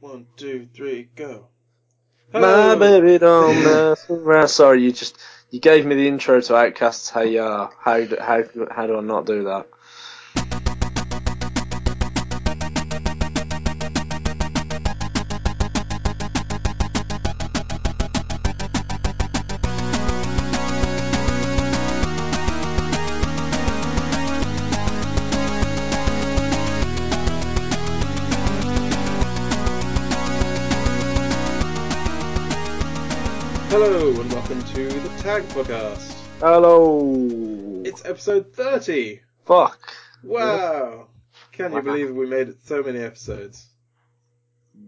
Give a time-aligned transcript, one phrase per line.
[0.00, 1.48] One, two, three, go.
[2.32, 4.48] My baby don't mess around.
[4.48, 5.18] Sorry, you just
[5.50, 7.68] you gave me the intro to OutKast's Hey Ya.
[7.78, 9.66] How do, how how do I not do that?
[35.30, 36.12] Tag Podcast.
[36.40, 37.82] Hello.
[37.84, 39.20] It's episode 30.
[39.46, 39.94] Fuck.
[40.24, 41.06] Wow.
[41.52, 43.68] Can you believe we made it so many episodes?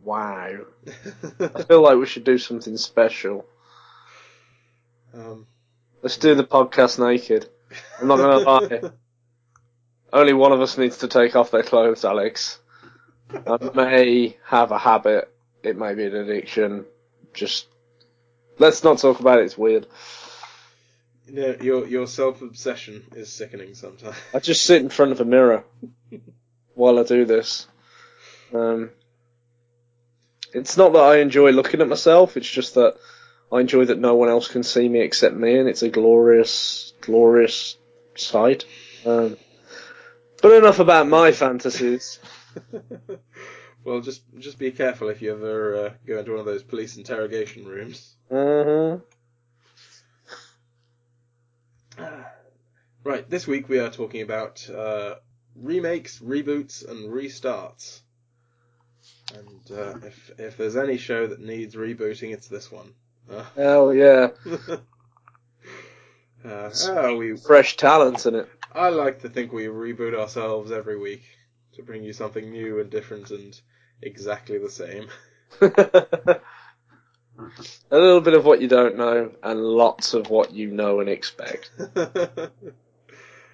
[0.03, 0.63] Wow.
[1.39, 3.47] I feel like we should do something special.
[5.15, 5.47] um,
[6.03, 7.49] Let's do the podcast naked.
[8.01, 8.91] I'm not gonna lie.
[10.13, 12.59] Only one of us needs to take off their clothes, Alex.
[13.31, 15.33] I may have a habit.
[15.63, 16.85] It may be an addiction.
[17.33, 17.69] Just
[18.59, 19.45] let's not talk about it.
[19.45, 19.87] It's weird.
[21.29, 24.17] Know, your your self obsession is sickening sometimes.
[24.35, 25.65] I just sit in front of a mirror
[26.75, 27.67] while I do this.
[28.53, 28.91] Um,
[30.53, 32.37] it's not that I enjoy looking at myself.
[32.37, 32.97] It's just that
[33.51, 36.93] I enjoy that no one else can see me except me, and it's a glorious,
[37.01, 37.77] glorious
[38.15, 38.65] sight.
[39.07, 39.37] Um,
[40.41, 42.19] but enough about my fantasies.
[43.85, 46.97] well, just just be careful if you ever uh, go into one of those police
[46.97, 48.17] interrogation rooms.
[48.29, 48.97] hmm
[53.05, 55.17] Right, this week we are talking about uh,
[55.57, 58.01] remakes, reboots, and restarts.
[59.35, 62.95] And uh, if if there's any show that needs rebooting, it's this one.
[63.29, 64.29] Uh, Hell yeah,
[66.45, 68.49] uh, oh, we fresh talent in it.
[68.73, 71.25] I like to think we reboot ourselves every week
[71.75, 73.61] to bring you something new and different and
[74.01, 75.09] exactly the same.
[77.91, 81.09] a little bit of what you don't know, and lots of what you know and
[81.09, 81.89] expect, and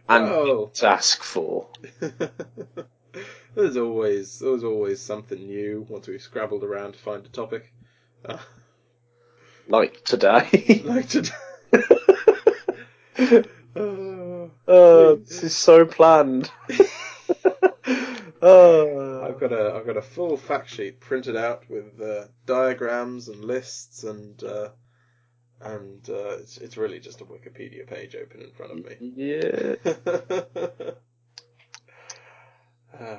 [0.09, 1.69] oh, to ask for.
[3.55, 7.72] there's always there's always something new once we've scrabbled around to find a topic.
[8.25, 8.39] Uh,
[9.71, 10.81] Like today.
[10.84, 11.34] like today.
[13.77, 16.50] Uh, Oh, this is so planned.
[18.43, 19.25] Oh.
[19.26, 23.44] I've got a I've got a full fact sheet printed out with uh, diagrams and
[23.44, 24.69] lists and uh,
[25.60, 29.12] and uh, it's it's really just a Wikipedia page open in front of me.
[29.16, 29.75] Yeah.
[32.98, 33.19] Uh,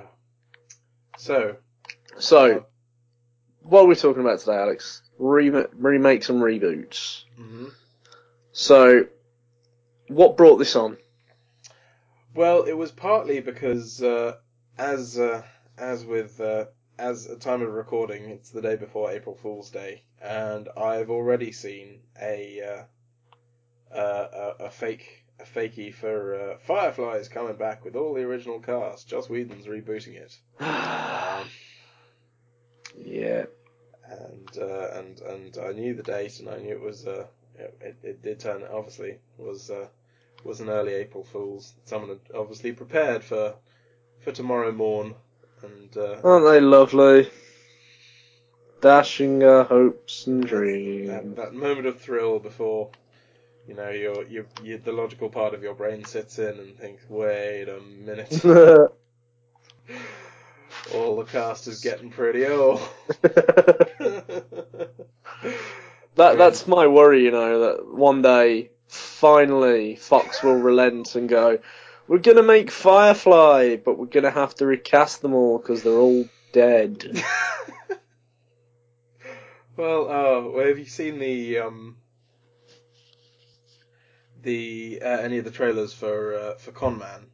[1.18, 1.56] so
[2.18, 2.66] So,
[3.62, 5.04] what are we talking about today, Alex?
[5.18, 7.24] Rem- remakes and reboots.
[7.40, 7.72] mhm.
[8.52, 9.06] So,
[10.08, 10.98] what brought this on?
[12.36, 14.36] well, it was partly because uh,
[14.80, 15.44] as uh,
[15.78, 16.66] as with uh,
[16.98, 21.52] as a time of recording, it's the day before April Fool's Day, and I've already
[21.52, 22.86] seen a
[23.94, 28.24] uh, uh, a, a fake a fakey for uh, Firefly's coming back with all the
[28.24, 29.08] original cast.
[29.08, 31.48] Joss Whedon's rebooting it, um,
[32.98, 33.46] yeah.
[34.06, 37.78] and uh, and and I knew the date, and I knew it was uh, it,
[37.82, 39.88] it, it did turn obviously was uh,
[40.46, 41.74] was an early April Fool's.
[41.84, 43.56] Someone had obviously prepared for
[44.30, 45.16] for tomorrow morn,
[45.64, 47.30] and uh, Aren't they lovely?
[48.82, 51.08] Dashing our hopes and dreams.
[51.08, 52.92] that, that moment of thrill before
[53.68, 57.04] you know your your, your the logical part of your brain sits in and thinks,
[57.10, 58.46] wait a minute,
[60.94, 62.80] all the cast is getting pretty old.
[66.16, 71.60] That that's my worry, you know, that one day finally Fox will relent and go,
[72.10, 76.28] "We're gonna make Firefly, but we're gonna have to recast them all because they're all
[76.52, 77.24] dead."
[79.78, 81.98] well, uh, well, have you seen the um
[84.42, 87.28] the uh, any of the trailers for uh, for Con Man?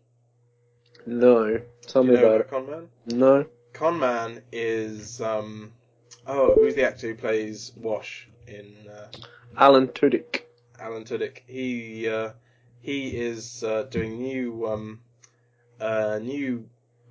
[1.05, 2.49] no, tell Do me you know about it.
[2.49, 2.89] Con Man?
[3.05, 5.71] No, Con Man is um
[6.27, 9.07] oh who's the actor who plays Wash in uh,
[9.57, 10.41] Alan Tudyk.
[10.79, 11.41] Alan Tudyk.
[11.47, 12.31] He uh,
[12.89, 12.99] he
[13.29, 14.99] is uh, doing new um
[15.79, 16.49] uh new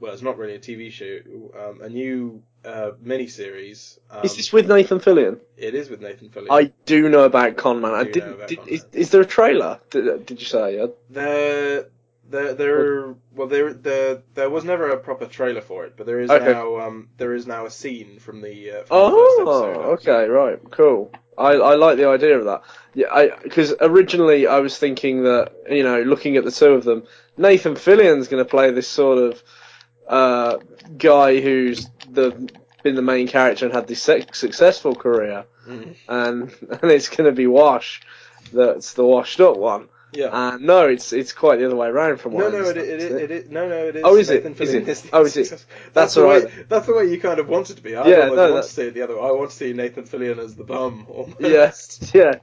[0.01, 1.15] well it's not really a TV show
[1.63, 3.99] um a new uh miniseries.
[4.11, 5.39] Um, is this with Nathan Fillion?
[5.57, 6.51] It is with Nathan Fillion.
[6.51, 7.93] I do know about Con Man.
[7.95, 8.47] I Do know didn't.
[8.49, 9.81] Did, Con is, is there a trailer?
[9.91, 10.67] Did, did you say?
[11.11, 11.87] There,
[12.31, 13.15] there, there.
[13.37, 16.53] Well, there, there, there was never a proper trailer for it, but there is Okay.
[16.53, 16.81] now.
[16.81, 18.71] Um, there is now a scene from the.
[18.71, 19.93] Uh, from the Oh, episode.
[19.99, 21.13] okay, right, cool.
[21.37, 22.63] I, I like the idea of that.
[22.95, 26.85] Yeah, I because originally I was thinking that you know, looking at the two of
[26.85, 27.05] them,
[27.37, 29.43] Nathan Fillion's going to play this sort of
[30.07, 30.59] uh,
[30.97, 32.51] guy who's the
[32.83, 35.97] been the main character and had this successful career, Mm.
[36.09, 36.43] and
[36.83, 38.03] and it's going to be Wash
[38.53, 39.89] that's the washed up one.
[40.13, 40.29] Yeah.
[40.55, 42.77] And no, it's it's quite the other way around from what no, I no, it,
[42.77, 44.03] it, it, it, is- no, no, it is.
[44.05, 44.45] Oh, is it?
[44.61, 44.73] Is
[45.05, 45.11] it?
[45.13, 45.49] Oh, is it?
[45.51, 45.65] That's
[45.95, 46.45] That's, the way.
[46.45, 47.97] right That's the way you kind of want it to be.
[47.97, 49.17] I Yeah, no, want that- to see it the other.
[49.17, 49.23] way.
[49.27, 51.07] I want to see Nathan Fillion as the bum.
[51.11, 51.41] Almost.
[51.41, 52.35] Yes, yeah,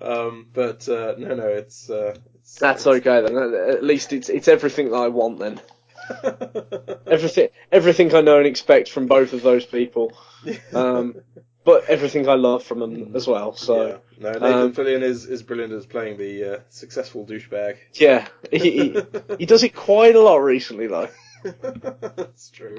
[0.00, 1.88] Um, but uh, no, no, it's.
[1.90, 3.36] Uh, it's that's it's- okay then.
[3.70, 5.60] At least it's it's everything that I want then.
[7.06, 10.12] Everything everything I know and expect from both of those people.
[10.72, 11.16] Um,
[11.64, 13.56] but everything I love from them as well.
[13.56, 13.96] So yeah.
[14.20, 17.78] No, Nathan um, Fillion is, is brilliant as playing the uh, successful douchebag.
[17.94, 18.96] yeah, he, he
[19.40, 21.08] he does it quite a lot recently though.
[21.42, 22.78] That's true.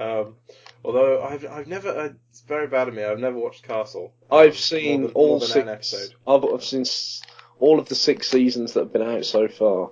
[0.00, 0.36] Um,
[0.84, 3.04] although I've I've never uh, it's very bad of me.
[3.04, 4.12] I've never watched Castle.
[4.30, 5.94] I've seen than, all six.
[6.26, 7.22] I've, I've seen s-
[7.58, 9.90] all of the six seasons that have been out so far,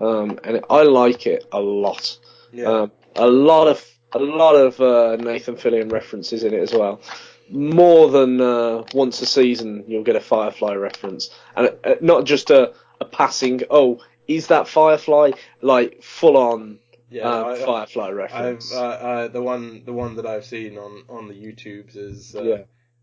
[0.00, 2.18] um, and I like it a lot.
[2.52, 2.66] Yeah.
[2.66, 3.82] Um, a lot of
[4.12, 7.00] a lot of uh, Nathan Fillion references in it as well.
[7.48, 12.50] More than uh, once a season, you'll get a Firefly reference, and uh, not just
[12.50, 13.62] a, a passing.
[13.70, 15.30] Oh, is that Firefly?
[15.62, 16.78] Like full on
[17.10, 17.28] yeah.
[17.28, 18.72] uh, I, Firefly reference.
[18.72, 22.42] uh, uh, the one the one that I've seen on on the YouTubes is uh,
[22.42, 22.62] Yeah.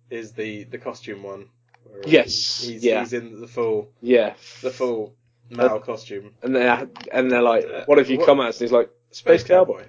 [0.10, 1.50] is the the costume one.
[1.86, 2.28] where Yes,
[2.62, 3.00] He's, he's, yeah.
[3.02, 5.16] he's in the full yeah, the full
[5.50, 6.34] Mal costume.
[6.42, 6.68] and they
[7.12, 9.84] and they're like, "What have you What- come as?" And he's like, "Space Cowboy."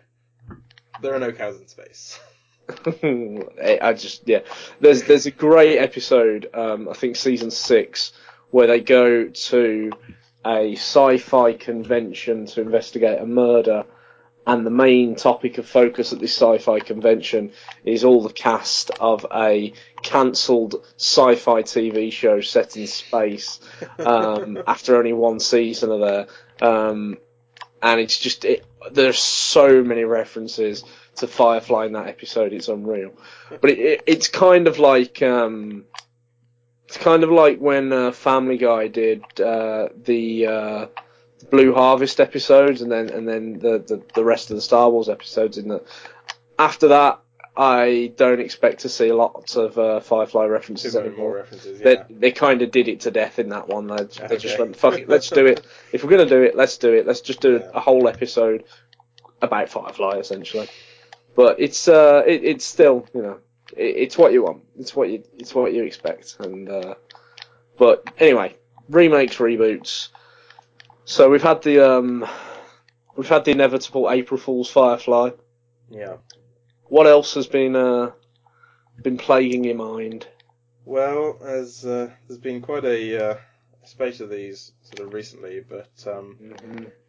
[1.02, 2.18] There are no cows in space.
[3.02, 4.40] I just yeah.
[4.80, 8.12] There's there's a great episode, um, I think season six,
[8.50, 9.90] where they go to
[10.46, 13.84] a sci-fi convention to investigate a murder,
[14.46, 17.52] and the main topic of focus at this sci-fi convention
[17.84, 23.60] is all the cast of a cancelled sci-fi TV show set in space
[23.98, 26.26] um, after only one season of there.
[26.60, 27.18] Um,
[27.82, 30.84] and it's just it, there's so many references
[31.16, 32.52] to Firefly in that episode.
[32.52, 33.12] It's unreal,
[33.60, 35.84] but it, it, it's kind of like um,
[36.86, 40.86] it's kind of like when uh, Family Guy did uh, the uh,
[41.50, 45.08] Blue Harvest episodes, and then and then the, the the rest of the Star Wars
[45.08, 45.58] episodes.
[45.58, 45.84] In that,
[46.58, 47.20] after that,
[47.56, 51.34] I don't expect to see lots of uh, Firefly references many anymore.
[51.36, 51.78] references.
[51.80, 52.04] They, Yeah.
[52.10, 53.86] they kind of did it to death in that one.
[53.86, 55.64] They, they just went, fuck it, let's do it.
[55.92, 57.06] If we're going to do it, let's do it.
[57.06, 57.70] Let's just do Yeah.
[57.74, 58.64] a whole episode
[59.40, 60.68] about Firefly, essentially.
[61.36, 63.38] But it's, uh, it, it's still, you know,
[63.76, 64.62] it, it's what you want.
[64.76, 66.36] It's what you, it's what you expect.
[66.40, 66.94] And, uh,
[67.78, 68.56] but anyway,
[68.88, 70.08] remakes, reboots.
[71.04, 72.26] So we've had the, um,
[73.16, 75.30] we've had the inevitable April Fool's Firefly.
[75.90, 76.16] Yeah.
[76.84, 78.12] What else has been, uh,
[79.02, 80.26] been plaguing your mind?
[80.84, 83.36] Well, as uh, there's been quite a uh,
[83.84, 86.54] spate of these sort of recently, but um,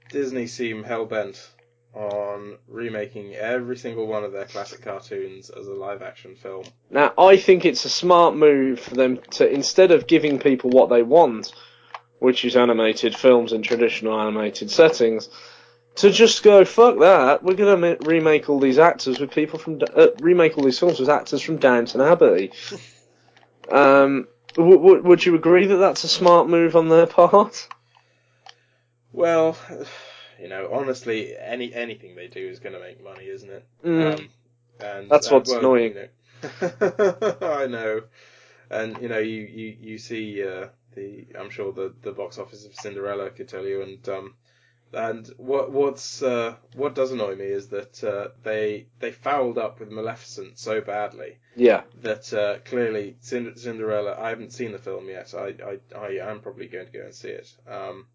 [0.10, 1.52] Disney seem hell bent
[1.94, 6.66] on remaking every single one of their classic cartoons as a live action film.
[6.90, 10.90] Now, I think it's a smart move for them to, instead of giving people what
[10.90, 11.54] they want,
[12.20, 15.30] which is animated films in traditional animated settings,
[15.96, 19.60] to just go, fuck that, we're going to ma- remake all these actors with people
[19.60, 22.52] from, D- uh, remake all these films with actors from Downton Abbey.
[23.72, 27.68] um, w- w- would you agree that that's a smart move on their part?
[29.14, 29.58] Well,
[30.40, 33.66] you know, honestly, any anything they do is going to make money, isn't it?
[33.86, 34.20] Mm.
[34.20, 34.30] Um,
[34.80, 35.96] and That's what's well, annoying.
[35.96, 36.10] You
[36.42, 37.38] know.
[37.42, 38.02] I know,
[38.70, 42.66] and you know, you you you see uh, the I'm sure the the box office
[42.66, 44.36] of Cinderella could tell you, and um,
[44.94, 49.80] and what what's uh, what does annoy me is that uh, they they fouled up
[49.80, 51.84] with Maleficent so badly Yeah.
[52.02, 54.16] that uh, clearly Cinderella.
[54.20, 55.34] I haven't seen the film yet.
[55.34, 57.50] I I I am probably going to go and see it.
[57.68, 58.08] Um,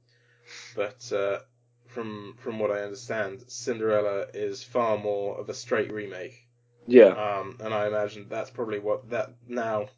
[0.75, 1.41] but uh,
[1.87, 6.47] from from what I understand, Cinderella is far more of a straight remake.
[6.87, 7.09] Yeah.
[7.09, 9.89] Um, and I imagine that's probably what that now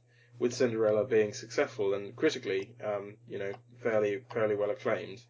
[0.42, 5.22] with Cinderella being successful and critically, um, you know, fairly fairly well acclaimed.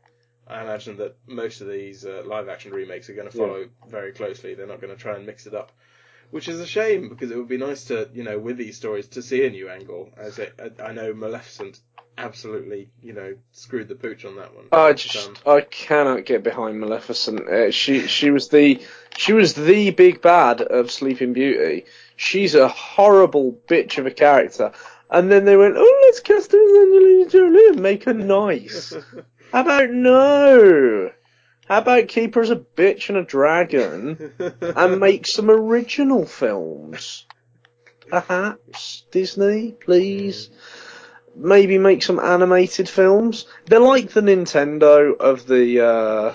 [0.48, 3.44] I imagine that most of these uh, live action remakes are going to Yeah.
[3.44, 4.54] follow very closely.
[4.54, 5.70] They're not going to try and mix it up,
[6.30, 9.06] which is a shame because it would be nice to, you know, with these stories
[9.08, 10.08] to see a new angle.
[10.16, 11.78] As it, I I know Maleficent
[12.16, 14.66] absolutely, you know, screwed the pooch on that one.
[14.72, 17.46] I just um, I cannot get behind Maleficent.
[17.48, 18.80] Uh, she she was the
[19.16, 21.84] she was the big bad of Sleeping Beauty.
[22.16, 24.72] She's a horrible bitch of a character.
[25.12, 28.94] And then they went, oh, let's cast her as Angelina Jolie and make her nice.
[29.52, 31.10] How about no?
[31.68, 37.26] How about keep her as a bitch and a dragon and make some original films?
[38.08, 40.48] Perhaps Disney, please.
[41.36, 43.46] Maybe make some animated films.
[43.66, 46.34] They're like the Nintendo of the uh,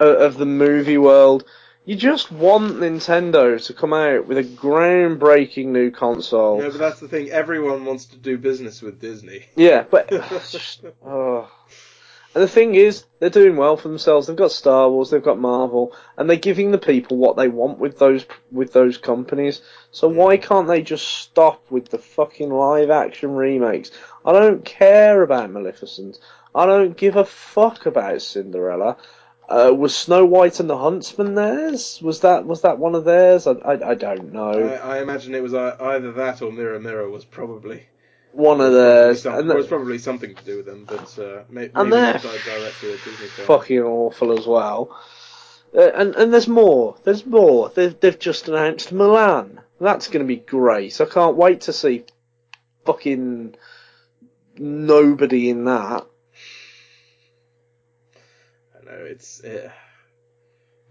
[0.00, 1.44] of the movie world.
[1.86, 6.58] You just want Nintendo to come out with a groundbreaking new console.
[6.58, 7.30] No, but that's the thing.
[7.30, 9.46] Everyone wants to do business with Disney.
[9.54, 10.10] Yeah, but
[10.50, 11.48] just, oh.
[12.34, 14.26] And the thing is, they're doing well for themselves.
[14.26, 17.78] They've got Star Wars, they've got Marvel, and they're giving the people what they want
[17.78, 19.62] with those with those companies.
[19.92, 23.92] So why can't they just stop with the fucking live action remakes?
[24.24, 26.18] I don't care about Maleficent.
[26.52, 28.96] I don't give a fuck about Cinderella.
[29.48, 32.00] Uh, was Snow White and the Huntsman theirs?
[32.02, 33.46] Was that was that one of theirs?
[33.46, 34.50] I I, I don't know.
[34.50, 37.86] I, I imagine it was either that or Mirror Mirror was probably
[38.32, 39.22] one of theirs.
[39.22, 42.18] some- and the- was probably something to do with them, but uh, may, And maybe
[42.18, 43.46] they're directly a Disney film.
[43.46, 44.98] fucking awful as well.
[45.76, 46.96] Uh, and and there's more.
[47.04, 47.68] There's more.
[47.70, 49.58] They've they've just announced Mulan.
[49.80, 51.00] That's going to be great.
[51.00, 52.04] I can't wait to see
[52.84, 53.54] fucking
[54.58, 56.06] nobody in that.
[58.88, 59.70] I know it's uh,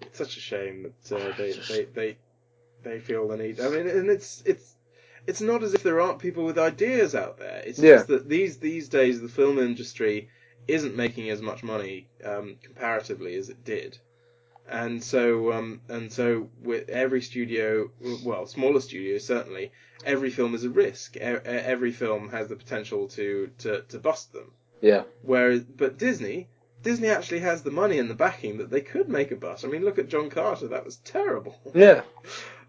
[0.02, 2.18] it's such a shame that uh, they, they they
[2.84, 3.60] they feel the need.
[3.60, 4.76] I mean, and it's it's
[5.28, 7.64] it's not as if there aren't people with ideas out there.
[7.66, 7.96] It's Yeah.
[7.96, 10.30] just that these these days the film industry
[10.68, 13.98] isn't making as much money um, comparatively as it did.
[14.68, 17.92] And so, um, and so, with every studio,
[18.24, 19.72] well, smaller studios certainly,
[20.04, 21.18] every film is a risk.
[21.18, 24.52] E- every film has the potential to, to, to bust them.
[24.82, 25.04] Yeah.
[25.22, 26.50] Whereas, but Disney,
[26.86, 29.66] Disney actually has the money and the backing that they could make a bust.
[29.66, 31.60] I mean, look at John Carter; that was terrible.
[31.74, 32.04] Yeah.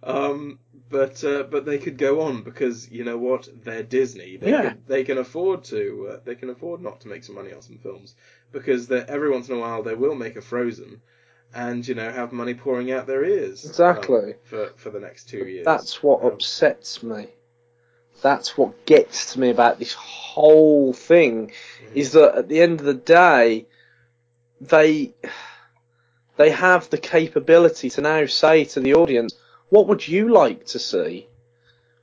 [0.02, 0.58] Um,
[0.88, 3.46] but uh, but they could go on because you know what?
[3.64, 4.38] They're Disney.
[4.38, 4.62] They Yeah.
[4.62, 6.08] can, they can afford to.
[6.12, 8.14] Uh, they can afford not to make some money on some films
[8.52, 11.02] because every once in a while they will make a Frozen,
[11.54, 13.64] and you know have money pouring out their ears.
[13.66, 14.34] um, Exactly.
[14.44, 15.66] for for the next two years.
[15.66, 17.28] That's what Um, upsets me.
[18.22, 21.52] That's what gets to me about this whole thing
[21.94, 23.66] is that at the end of the day,
[24.60, 25.14] they
[26.36, 29.34] they have the capability to now say to the audience,
[29.68, 31.28] "What would you like to see?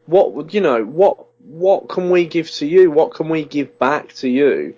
[0.05, 0.83] What would you know?
[0.83, 2.91] What what can we give to you?
[2.91, 4.75] What can we give back to you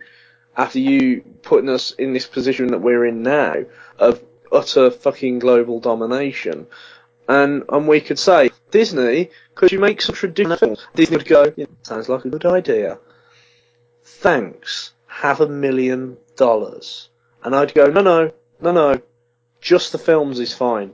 [0.58, 3.66] after you putting us in this position that we're in now
[4.00, 6.68] of utter fucking global domination?"
[7.28, 10.86] And and we could say, Disney, could you make some traditional films?
[10.94, 13.00] Disney would go, yeah, sounds like a good idea.
[14.04, 14.92] Thanks.
[15.08, 17.10] Have a million dollars.
[17.46, 19.02] And I'd go, no, no, no, no.
[19.62, 20.94] Just the films is fine.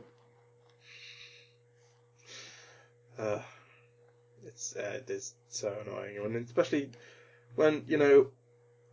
[3.17, 3.39] Uh,
[4.45, 6.89] it's uh, it is so annoying, and especially
[7.55, 8.27] when you know,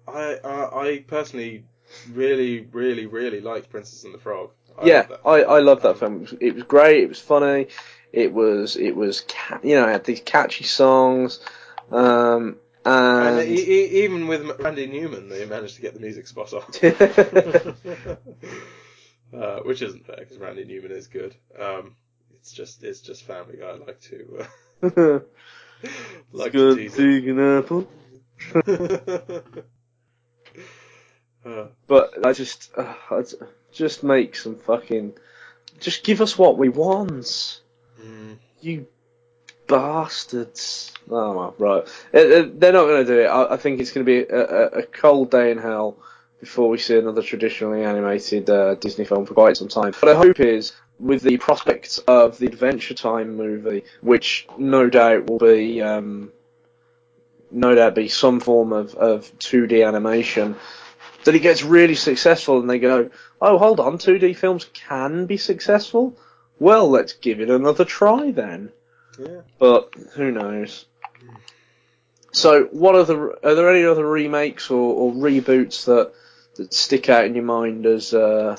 [0.06, 1.64] I I, I personally
[2.12, 4.50] really really really liked Princess and the Frog.
[4.80, 5.06] I yeah.
[5.24, 6.16] I, I love that film.
[6.16, 7.02] It was, it was great.
[7.02, 7.66] It was funny.
[8.12, 11.40] It was it was ca- you know it had these catchy songs,
[11.90, 12.56] um,
[12.88, 16.52] And and e- e- even with Randy Newman, they managed to get the music spot
[16.54, 16.62] on.
[19.42, 21.34] uh, which isn't fair because Randy Newman is good.
[21.58, 21.96] Um,
[22.34, 23.66] it's just it's just Family Guy.
[23.66, 24.46] I like to
[24.82, 25.20] uh,
[26.32, 27.02] like to good tease it.
[27.02, 27.86] digging apple.
[31.44, 33.22] Uh, But I just, uh, I
[33.72, 35.14] just make some fucking,
[35.80, 37.60] just give us what we want,
[38.02, 38.86] mm, you
[39.68, 40.92] bastards.
[41.10, 41.88] Oh well, right.
[42.12, 43.26] Uh, uh, they're not going to do it.
[43.26, 45.96] I, I think it's going to be a, a, cold day in hell
[46.40, 49.92] before we see another traditionally animated uh, Disney film for quite some time.
[50.00, 55.28] What I hope is, with the prospects of the Adventure Time movie, which no doubt
[55.28, 56.32] will be, um,
[57.50, 60.56] no doubt be some form of, of 2D animation,
[61.24, 63.10] that it gets really successful and they go,
[63.40, 66.16] oh, hold on, 2D films can be successful?
[66.58, 68.72] Well, let's give it another try then.
[69.18, 69.40] Yeah.
[69.58, 70.86] But who knows?
[72.32, 76.12] So, what are the are there any other remakes or, or reboots that
[76.56, 78.56] that stick out in your mind as uh,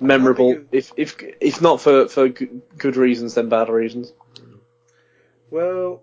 [0.00, 0.64] memorable?
[0.70, 4.12] If if if not for for good reasons, then bad reasons.
[5.50, 6.02] Well,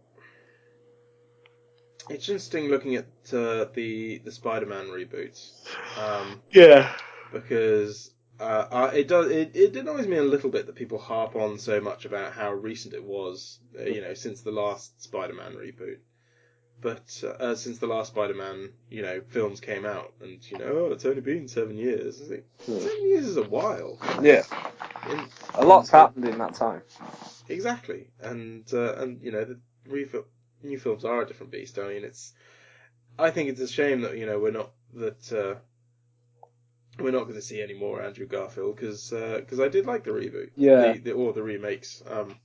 [2.10, 5.52] it's interesting looking at uh, the the Spider-Man reboots
[5.98, 6.94] um, Yeah.
[7.32, 11.36] because uh, I, it does it, it annoys me a little bit that people harp
[11.36, 15.54] on so much about how recent it was, uh, you know, since the last Spider-Man
[15.54, 15.98] reboot.
[16.82, 20.92] But uh, since the last Spider-Man, you know, films came out, and you know, oh,
[20.94, 22.22] it's only been seven years.
[22.30, 22.80] Like, Hmm.
[22.80, 24.00] Seven years is a while.
[24.22, 24.44] Yeah.
[25.56, 26.82] A lot's happened in that time.
[27.50, 30.26] Exactly, and uh, and you know the refil-
[30.64, 31.78] new films are a different beast.
[31.80, 32.34] I mean, it's.
[33.18, 35.56] I think it's a shame that you know we're not that uh,
[37.02, 40.12] we're not going to see any more Andrew Garfield because because I did like the
[40.12, 40.94] reboot, Yeah.
[40.94, 42.02] the, the or the remakes.
[42.08, 42.36] Um,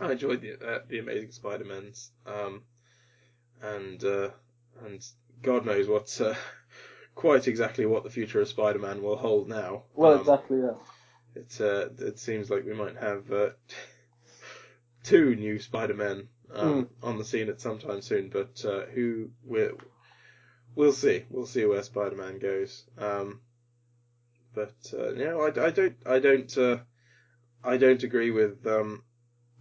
[0.00, 2.62] I enjoyed the uh, the Amazing Spider-Mans, um,
[3.62, 4.30] and uh,
[4.84, 5.04] and
[5.42, 6.34] God knows what uh,
[7.14, 9.84] quite exactly what the future of Spider-Man will hold now.
[9.94, 10.58] Well, Um, exactly.
[10.60, 10.74] Yeah.
[11.34, 13.50] it uh, it seems like we might have uh,
[15.04, 18.28] two new Spider-Men um, on the scene at some time soon.
[18.30, 19.78] But uh, who will
[20.74, 21.24] we'll see.
[21.30, 22.84] We'll see where Spider-Man goes.
[22.98, 23.40] Um,
[24.54, 26.78] but uh, no, I, I don't I don't uh,
[27.62, 29.02] I don't agree with um,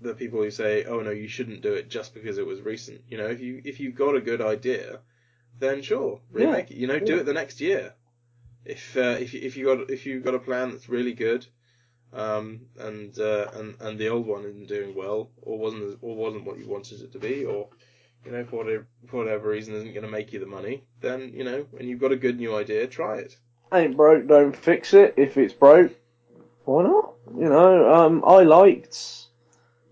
[0.01, 3.01] the people who say, oh no, you shouldn't do it just because it was recent.
[3.07, 4.99] You know, if you if you've got a good idea,
[5.59, 6.77] then sure, remake it.
[6.77, 7.93] You know, do it the next year.
[8.65, 11.45] If uh, if you- if you got if you've got a plan that's really good,
[12.13, 16.45] um, and uh, and and the old one isn't doing well, or wasn't or wasn't
[16.45, 17.69] what you wanted it to be, or
[18.25, 21.31] you know for whatever for whatever reason isn't going to make you the money, then
[21.33, 23.37] you know, and you've got a good new idea, try it.
[23.71, 25.13] Ain't broke, don't fix it.
[25.17, 25.91] If it's broke,
[26.65, 27.13] why not?
[27.35, 29.27] You know, um, I liked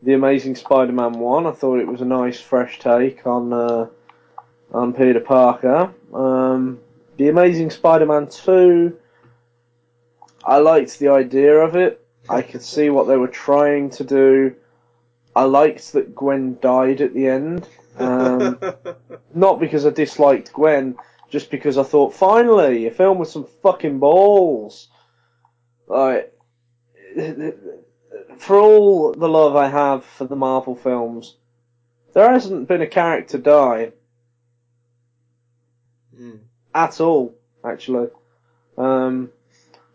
[0.02, 1.46] the Amazing Spider-Man one.
[1.46, 3.88] I thought it was a nice, fresh take on uh,
[4.74, 5.94] on Peter Parker.
[6.14, 6.80] Um,
[7.18, 8.98] the Amazing Spider-Man two,
[10.44, 12.04] I liked the idea of it.
[12.30, 14.56] I could see what they were trying to do.
[15.36, 17.68] I liked that Gwen died at the end.
[18.00, 18.60] Um,
[19.34, 20.98] not because I disliked Gwen,
[21.30, 24.88] just because I thought, finally, a film with some fucking balls.
[25.88, 26.34] Like,
[28.38, 31.36] for all the love I have for the Marvel films,
[32.14, 33.92] there hasn't been a character die
[36.20, 36.40] Mm.
[36.74, 38.08] at all, actually.
[38.76, 39.30] Um,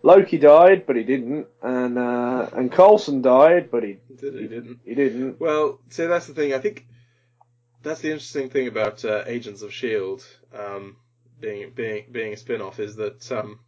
[0.05, 4.81] Loki died, but he didn't, and uh, and Coulson died, but he he didn't?
[4.85, 5.41] he didn't.
[5.41, 6.55] Well, see, that's the thing.
[6.55, 6.87] I think
[7.83, 10.25] that's the interesting thing about uh, Agents of Shield
[10.57, 10.97] um,
[11.43, 13.61] being being being a spin-off is that um,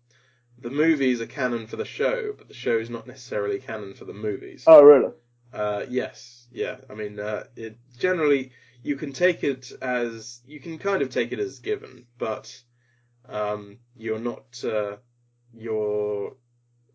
[0.59, 4.07] the movies are canon for the show, but the show is not necessarily canon for
[4.07, 4.65] the movies.
[4.67, 5.13] Oh, really?
[5.53, 6.77] Uh, yes, yeah.
[6.89, 8.53] I mean, uh, it generally
[8.83, 12.63] you can take it as you can kind of take it as given, but
[13.29, 14.97] um, you're not uh,
[15.53, 16.37] you're.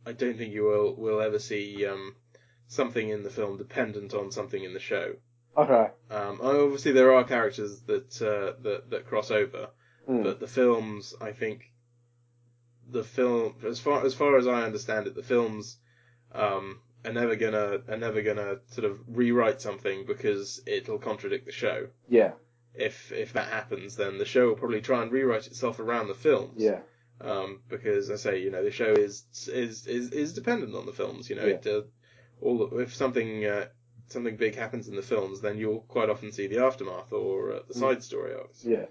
[0.06, 2.16] I don't think you will will ever see um,
[2.68, 5.16] something in the film dependent on something in the show.
[5.58, 5.88] Okay.
[6.10, 9.70] Um, obviously, there are characters that uh, that that cross over,
[10.10, 10.24] Hmm.
[10.24, 11.72] but the films, I think,
[12.90, 15.78] the film, as far as far as I understand it, the films
[16.32, 21.52] um, are never gonna are never gonna sort of rewrite something because it'll contradict the
[21.52, 21.90] show.
[22.08, 22.32] Yeah.
[22.74, 26.16] If if that happens, then the show will probably try and rewrite itself around the
[26.16, 26.56] films.
[26.64, 26.80] Yeah.
[27.22, 30.94] Um, because I say, you know, the show is is is, is dependent on the
[30.94, 31.30] films.
[31.30, 31.54] You know, Yeah.
[31.56, 31.82] it, uh,
[32.42, 33.68] all if something uh,
[34.08, 37.60] something big happens in the films, then you'll quite often see the aftermath or uh,
[37.68, 37.80] the Mm.
[37.80, 38.66] side story arcs.
[38.66, 38.86] Yeah.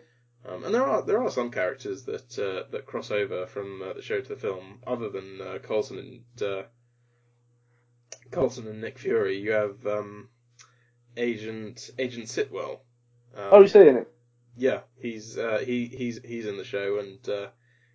[0.46, 3.92] Um, and there are there are some characters that uh, that cross over from uh,
[3.94, 6.62] the show to the film, other than uh, Coulson and uh,
[8.30, 9.38] Coulson and Nick Fury.
[9.38, 10.28] You have um,
[11.16, 12.80] Agent Agent Sitwell.
[13.36, 14.08] Um, Oh, you seeing it?
[14.56, 17.48] yeah, he's uh, he he's he's in the show, and uh,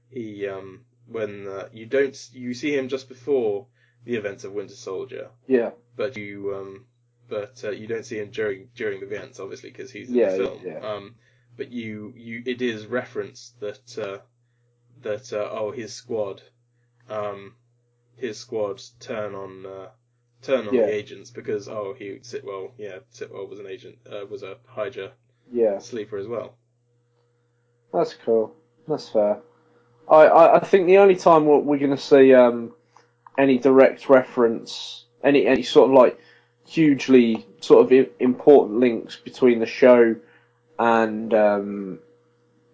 [0.10, 3.68] he um, when uh, you don't you see him just before
[4.06, 5.72] the events of Winter Soldier, Yeah.
[5.96, 6.86] but you um,
[7.30, 10.32] but uh, you don't see him during during the events, obviously, because he's in Yeah,
[10.32, 10.60] the film.
[10.66, 10.80] yeah.
[10.80, 11.16] Um,
[11.58, 14.18] but you you it is referenced that uh,
[15.02, 16.42] that uh, oh his squad,
[17.10, 17.56] um,
[18.18, 19.66] his squad turn on.
[19.66, 19.88] Uh,
[20.42, 20.88] Turn on Yeah.
[20.88, 25.14] the agents because oh he Sitwell yeah Sitwell was an agent uh, was a Hydra
[25.50, 25.78] Yeah.
[25.80, 26.58] sleeper as well.
[27.94, 28.54] That's cool.
[28.86, 29.40] That's fair.
[30.10, 32.74] I, I, I think the only time we're, we're going to see um,
[33.38, 36.20] any direct reference, any any sort of like
[36.68, 40.14] hugely sort of i- important links between the show
[40.80, 42.00] and um,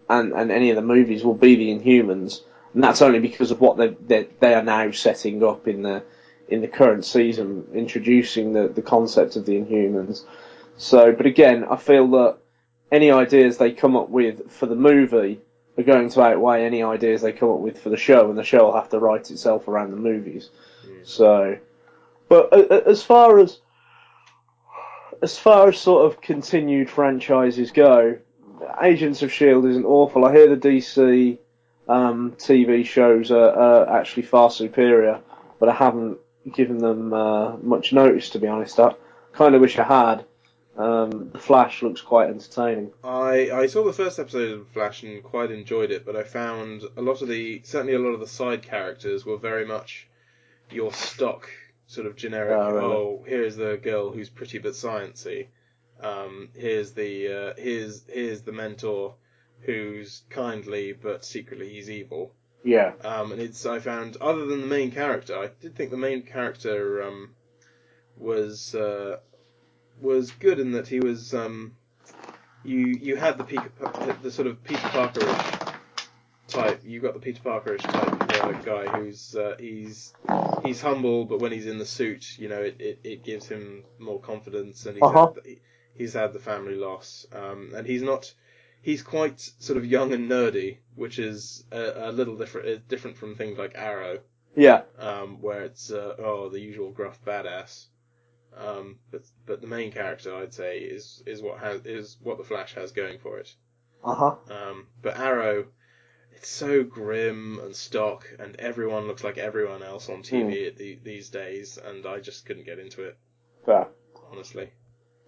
[0.09, 2.41] and and any of the movies will be the Inhumans,
[2.73, 6.03] and that's only because of what they they, they are now setting up in the
[6.47, 10.23] in the current season, introducing the the concept of the Inhumans.
[10.77, 12.37] So, but again, I feel that
[12.91, 15.41] any ideas they come up with for the movie
[15.77, 18.43] are going to outweigh any ideas they come up with for the show, and the
[18.43, 20.49] show will have to write itself around the movies.
[20.87, 21.07] Mm.
[21.07, 21.57] So,
[22.27, 23.59] but uh, uh, as far as
[25.21, 28.17] as far as sort of continued franchises go,
[28.81, 30.25] Agents of Shield isn't awful.
[30.25, 31.37] I hear the DC
[31.87, 35.21] um, TV shows are, are actually far superior,
[35.59, 36.17] but I haven't
[36.53, 38.79] given them uh, much notice to be honest.
[38.79, 38.93] I
[39.33, 40.25] kind of wish I had.
[40.77, 42.91] Um, the Flash looks quite entertaining.
[43.03, 46.83] I I saw the first episode of Flash and quite enjoyed it, but I found
[46.95, 50.07] a lot of the certainly a lot of the side characters were very much
[50.69, 51.49] your stock
[51.89, 52.51] sort of generic.
[52.51, 52.77] Oh?
[52.79, 55.47] Oh, here's the girl who's pretty but sciencey.
[55.99, 59.15] Um, here's the uh, here's here's the mentor
[59.61, 62.31] who's kindly but secretly he's evil.
[62.63, 65.97] Yeah, Um, and it's I found other than the main character, I did think the
[65.97, 67.31] main character um,
[68.17, 69.17] was uh,
[69.99, 71.75] was good in that he was um,
[72.63, 73.71] you you had the Peter,
[74.21, 75.73] the sort of Peter Parkerish
[76.47, 76.81] type.
[76.85, 80.13] You got the Peter Parkerish type uh, guy who's uh, he's
[80.69, 83.85] he's humble, but when he's in the suit, you know, it, it, it gives him
[83.99, 85.33] more confidence, and he's Uh-huh.
[85.35, 85.57] had,
[85.95, 88.33] he's had the family loss, um, and he's not.
[88.81, 93.35] He's quite sort of young and nerdy, which is a, a little different different from
[93.35, 94.19] things like Arrow,
[94.55, 94.83] Yeah.
[94.97, 97.87] um, where it's uh, oh the usual gruff badass.
[98.55, 102.43] Um, but but the main character, I'd say, is is what has is what the
[102.43, 103.55] Flash has going for it.
[104.03, 104.35] Uh huh.
[104.49, 105.67] Um, but Arrow,
[106.39, 110.97] it's so grim and stock, and everyone looks like everyone else on TV at the,
[111.03, 113.17] these days, and I just couldn't get into it,
[113.65, 113.87] Fair.
[114.31, 114.69] honestly.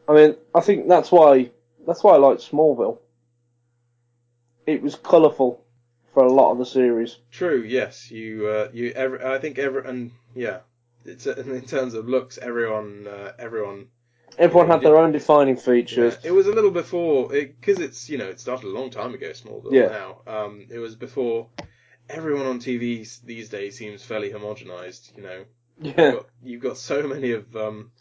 [0.08, 1.52] I mean, I think that's why
[1.86, 3.00] that's why I liked Smallville.
[4.66, 5.62] It was colourful
[6.14, 7.18] for a lot of the series.
[7.30, 10.60] True, yes, you uh, you every, I think every and yeah,
[11.04, 13.88] it's in terms of looks, everyone uh, everyone.
[14.38, 16.18] Everyone had their own defining Yeah, features.
[16.24, 19.30] it was a little before because it's you know it started a long time ago.
[19.32, 19.88] Smallville Yeah.
[19.88, 20.22] now.
[20.28, 21.48] Um, it was before
[22.10, 25.16] everyone on TV these days seems fairly homogenized.
[25.18, 25.46] You know,
[25.82, 25.88] Yeah.
[26.06, 27.92] you've got, you've got so many of um,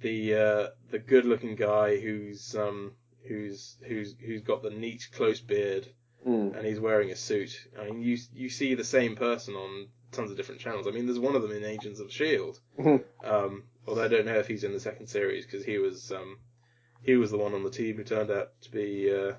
[0.00, 2.92] the uh, the good looking guy who's um,
[3.28, 5.86] who's who's who's got the neat close beard
[6.26, 6.54] Mm.
[6.54, 7.66] and he's wearing a suit.
[7.80, 10.86] I mean, you you see the same person on tons of different channels.
[10.86, 12.60] I mean, there's one of them in Agents of Shield.
[12.78, 13.02] Mhm.
[13.24, 16.38] Um, although I don't know if he's in the second series because he was um,
[17.02, 19.34] he was the one on the team who turned out to be uh,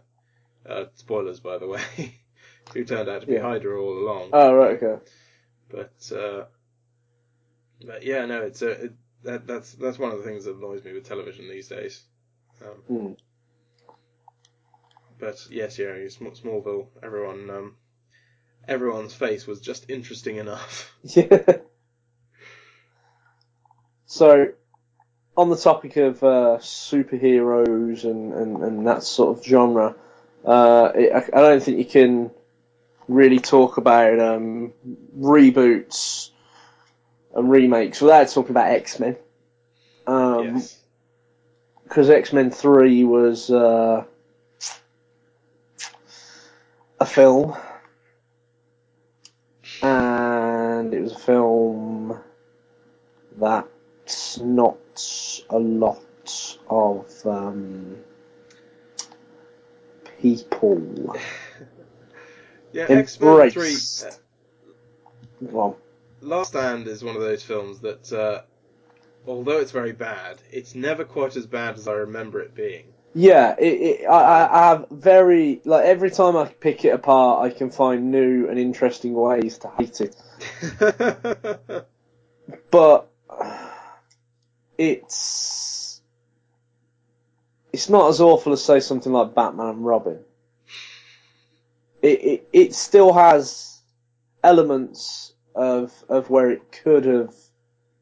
[0.69, 1.81] uh, spoilers by the way,
[2.73, 3.41] who turned out to be Yeah.
[3.41, 4.33] Hydra all along.
[4.33, 5.03] Oh right, okay.
[5.71, 6.45] But uh,
[7.85, 10.83] but yeah, no, it's a it, that that's that's one of the things that annoys
[10.83, 12.03] me with television these days.
[12.63, 13.17] Um, Mm.
[15.19, 17.77] but yes, yeah, Smallville, everyone um,
[18.67, 20.93] everyone's face was just interesting enough.
[21.03, 21.25] Yeah.
[24.11, 24.49] So,
[25.37, 29.95] on the topic of uh, superheroes and, and, and that sort of genre,
[30.43, 32.31] uh, it, I, I don't think you can
[33.07, 34.73] really talk about um,
[35.17, 36.31] reboots
[37.33, 39.15] and remakes without talking about X Men.
[40.05, 40.77] Um, yes.
[41.83, 44.03] because X Men Three was uh,
[46.99, 47.55] a film,
[49.81, 52.19] and it was a film
[54.31, 57.97] that's not a lot of um,
[60.21, 61.15] people.
[62.71, 63.75] Yeah, X Men Three.
[64.01, 64.11] Uh,
[65.41, 65.77] Well,
[66.21, 68.43] Last Stand is one of those films that, uh,
[69.27, 72.85] although it's very bad, it's never quite as bad as I remember it being.
[73.13, 77.43] yeah, it, it, I, I I have very like every time I pick it apart,
[77.43, 80.15] I can find new and interesting ways to hate it.
[82.71, 83.11] but
[84.81, 86.01] it's
[87.71, 90.19] it's not as awful as say something like Batman and Robin.
[92.01, 93.79] It it, it still has
[94.43, 97.33] elements of of where it could have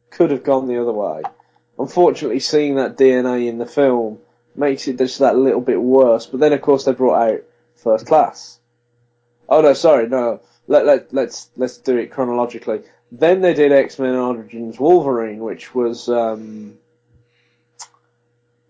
[0.09, 1.23] could have gone the other way.
[1.77, 4.19] Unfortunately, seeing that DNA in the film
[4.55, 6.25] makes it just that little bit worse.
[6.25, 7.41] But then, of course, they brought out
[7.75, 8.59] First Class.
[9.49, 10.39] Oh no, sorry, no.
[10.67, 12.83] Let let let's let's do it chronologically.
[13.11, 16.77] Then they did X Men Origins Wolverine, which was um,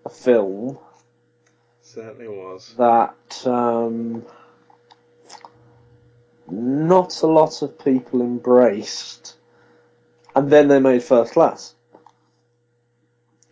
[0.05, 0.77] a film
[1.81, 2.73] Certainly was.
[2.77, 4.25] that um,
[6.49, 9.35] not a lot of people embraced,
[10.35, 11.75] and then they made First Class.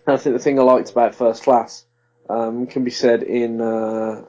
[0.06, 1.86] And I think the thing I liked about First Class
[2.30, 4.24] um, can be said in uh,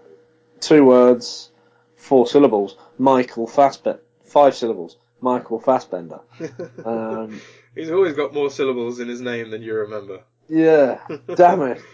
[0.60, 1.50] two words,
[1.96, 2.76] four syllables.
[2.98, 4.00] Michael Fassbender.
[4.24, 4.96] Five syllables.
[5.20, 6.20] Michael Fassbender.
[6.84, 7.40] Um,
[7.74, 10.22] He's always got more syllables in his name than you remember.
[10.48, 11.00] yeah,
[11.34, 11.80] damn it.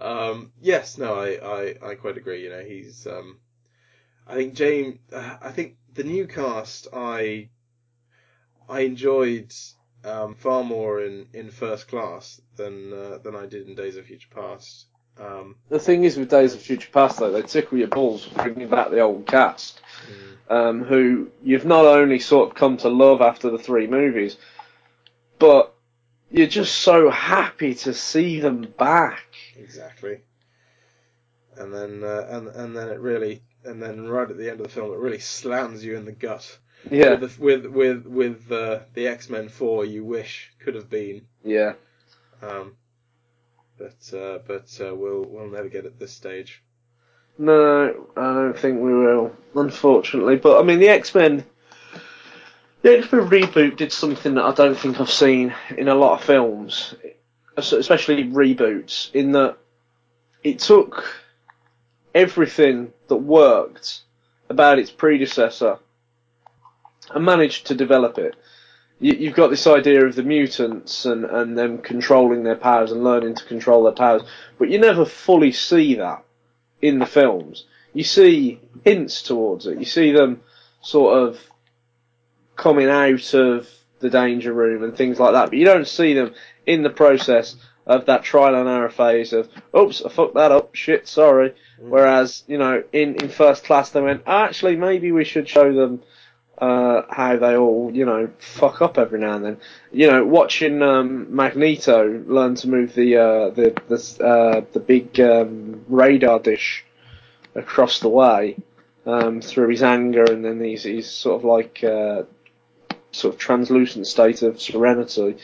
[0.00, 2.44] Um, yes, no, I, I, I quite agree.
[2.44, 3.06] You know, he's.
[3.06, 3.38] Um,
[4.26, 4.98] I think James.
[5.12, 6.86] Uh, I think the new cast.
[6.92, 7.50] I.
[8.68, 9.52] I enjoyed
[10.04, 14.06] um, far more in, in First Class than uh, than I did in Days of
[14.06, 14.86] Future Past.
[15.20, 18.68] Um, The thing is with Days of Future Past, though, they tickle your balls bringing
[18.68, 19.80] back the old cast.
[20.48, 24.36] um, who you've not only sort of come to love after the three movies,
[25.38, 25.72] but
[26.30, 29.22] you're just so happy to see them back.
[29.56, 30.22] Exactly.
[31.56, 34.66] And then uh, and and then it really and then right at the end of
[34.66, 36.58] the film it really slams you in the gut
[36.90, 40.88] Yeah, with the, with with with uh, the X Men Four you wish could have
[40.90, 41.26] been.
[41.44, 41.74] yeah.
[42.42, 42.74] Um,
[43.80, 46.62] but uh, but uh, we'll we'll never get at this stage.
[47.38, 50.36] No, I don't think we will, unfortunately.
[50.36, 51.44] But I mean, the X Men,
[52.82, 56.20] the X Men reboot did something that I don't think I've seen in a lot
[56.20, 56.94] of films,
[57.56, 59.12] especially reboots.
[59.14, 59.56] In that
[60.44, 61.16] it took
[62.14, 64.00] everything that worked
[64.50, 65.78] about its predecessor
[67.14, 68.34] and managed to develop it
[69.00, 73.02] you, you've got this idea of the mutants and, and them controlling their powers and
[73.02, 74.22] learning to control their powers,
[74.58, 76.24] but you never fully see that
[76.80, 77.64] in the films.
[77.92, 79.78] You see hints towards it.
[79.78, 80.42] You see them
[80.82, 81.40] sort of
[82.56, 83.68] coming out of
[84.00, 86.34] the danger room and things like that, but you don't see them
[86.66, 90.74] in the process of that trial and error phase of, oops, I fucked that up,
[90.74, 91.50] shit, sorry.
[91.80, 91.88] Mm.
[91.88, 96.02] Whereas, you know, in, in first class they went, actually, maybe we should show them
[96.60, 99.56] uh, how they all, you know, fuck up every now and then.
[99.92, 105.18] You know, watching um, Magneto learn to move the uh, the the, uh, the big
[105.20, 106.84] um, radar dish
[107.54, 108.56] across the way
[109.06, 112.24] um, through his anger, and then he's he's sort of like uh,
[113.12, 115.36] sort of translucent state of serenity.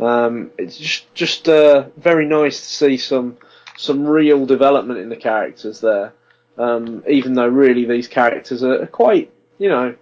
[0.00, 3.36] Um, it's just just uh, very nice to see some
[3.76, 6.14] some real development in the characters there.
[6.56, 9.94] Um, even though really these characters are quite, you know,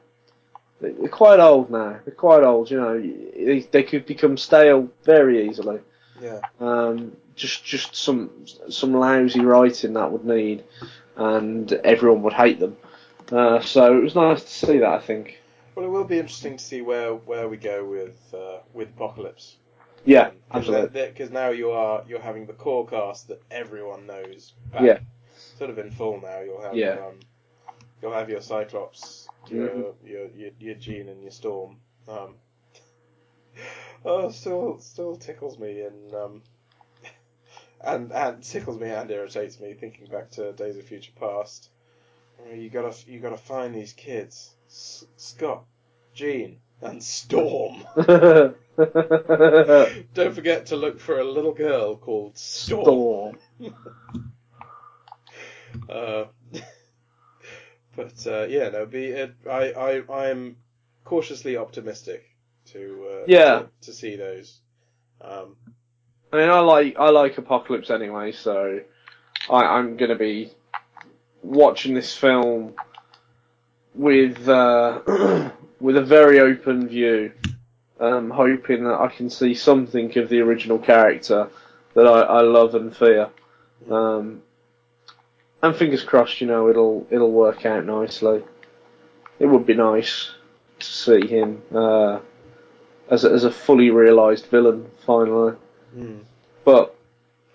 [0.80, 1.98] they're quite old now.
[2.04, 3.00] They're quite old, you know.
[3.00, 5.80] They, they could become stale very easily.
[6.20, 6.40] Yeah.
[6.60, 8.30] Um, just just some
[8.68, 10.64] some lousy writing that would need,
[11.16, 12.76] and everyone would hate them.
[13.32, 14.92] Uh, so it was nice to see that.
[14.92, 15.40] I think.
[15.74, 19.56] Well, it will be interesting to see where, where we go with uh, with Apocalypse.
[20.04, 21.06] Yeah, absolutely.
[21.08, 24.52] Because now you are you're having the core cast that everyone knows.
[24.72, 24.98] Back, Yeah.
[25.58, 26.40] Sort of in full now.
[26.40, 27.06] You'll have Yeah.
[27.06, 27.18] um,
[28.02, 29.84] you'll have your Cyclops, your, Mhm.
[30.02, 31.80] your your your Jean and your Storm.
[32.08, 32.36] Um,
[34.04, 36.42] oh, still still tickles me and um,
[37.80, 41.70] and and tickles me and irritates me thinking back to Days of Future Past.
[42.46, 45.64] You, know, gotta you gotta find these kids, S- Scott,
[46.14, 47.84] Jean, and Storm.
[50.14, 52.84] Don't forget to look for a little girl called Storm.
[52.84, 53.38] Storm.
[55.88, 56.24] Uh,
[57.96, 60.56] but uh, yeah, no, be it, I I I am
[61.04, 62.24] cautiously optimistic
[62.66, 63.58] to uh, Yeah.
[63.58, 64.60] to, to see those.
[65.20, 65.56] Um,
[66.32, 68.80] I mean, I like I like Apocalypse anyway, so
[69.48, 70.50] I, I'm going to be
[71.42, 72.74] watching this film
[73.94, 75.00] with uh,
[75.80, 77.32] with a very open view,
[78.00, 81.48] um, hoping that I can see something of the original character
[81.94, 83.30] that I, I love and fear.
[83.90, 84.42] Um,
[85.64, 88.42] and fingers crossed, you know, it'll it'll work out nicely.
[89.38, 90.30] It would be nice
[90.78, 92.20] to see him uh,
[93.10, 95.54] as a, as a fully realised villain finally.
[95.96, 96.20] mm,
[96.64, 96.94] But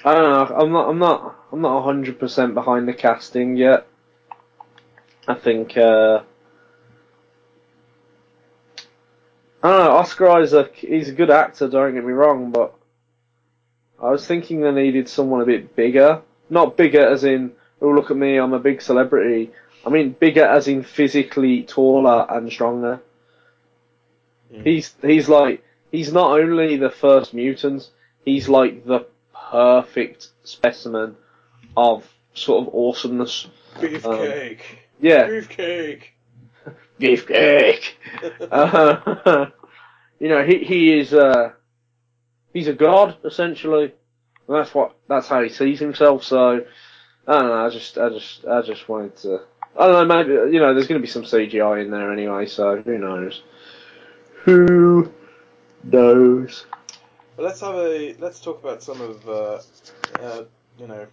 [0.04, 0.56] I don't know.
[0.56, 0.90] I'm not.
[0.90, 1.36] I'm not.
[1.52, 3.86] I'm not hundred percent behind the casting yet.
[5.28, 5.78] I think.
[5.78, 6.24] Uh,
[9.62, 9.92] I don't know.
[9.92, 10.74] Oscar Isaac.
[10.76, 11.68] He's a good actor.
[11.68, 12.74] Don't get me wrong, but
[14.02, 16.22] I was thinking they needed someone a bit bigger.
[16.50, 19.52] Not bigger as in, oh look at me, I'm a big celebrity.
[19.86, 23.02] I mean bigger as in physically taller and stronger.
[24.64, 27.90] He's he's like he's not only the first mutant,
[28.26, 29.06] he's like the
[29.52, 31.16] perfect specimen
[31.78, 33.48] of sort of awesomeness.
[33.76, 34.62] beefcake.
[35.00, 36.04] Yeah, Beefcake.
[37.00, 37.92] beefcake.
[38.52, 39.46] Uh,
[40.20, 41.52] you know, he he is uh,
[42.54, 43.94] he's a god essentially.
[44.48, 46.24] And that's what that's how he sees himself.
[46.24, 46.66] So
[47.30, 47.66] I don't know.
[47.66, 49.42] I just I just I just wanted to.
[49.78, 50.16] I don't know.
[50.16, 52.48] Maybe you know, there's going to be some CGI in there anyway.
[52.48, 53.44] So who knows?
[54.46, 55.12] Who
[55.84, 56.66] knows?
[57.36, 59.60] But let's have a let's talk about some of uh,
[60.20, 60.44] uh,
[60.80, 61.06] you know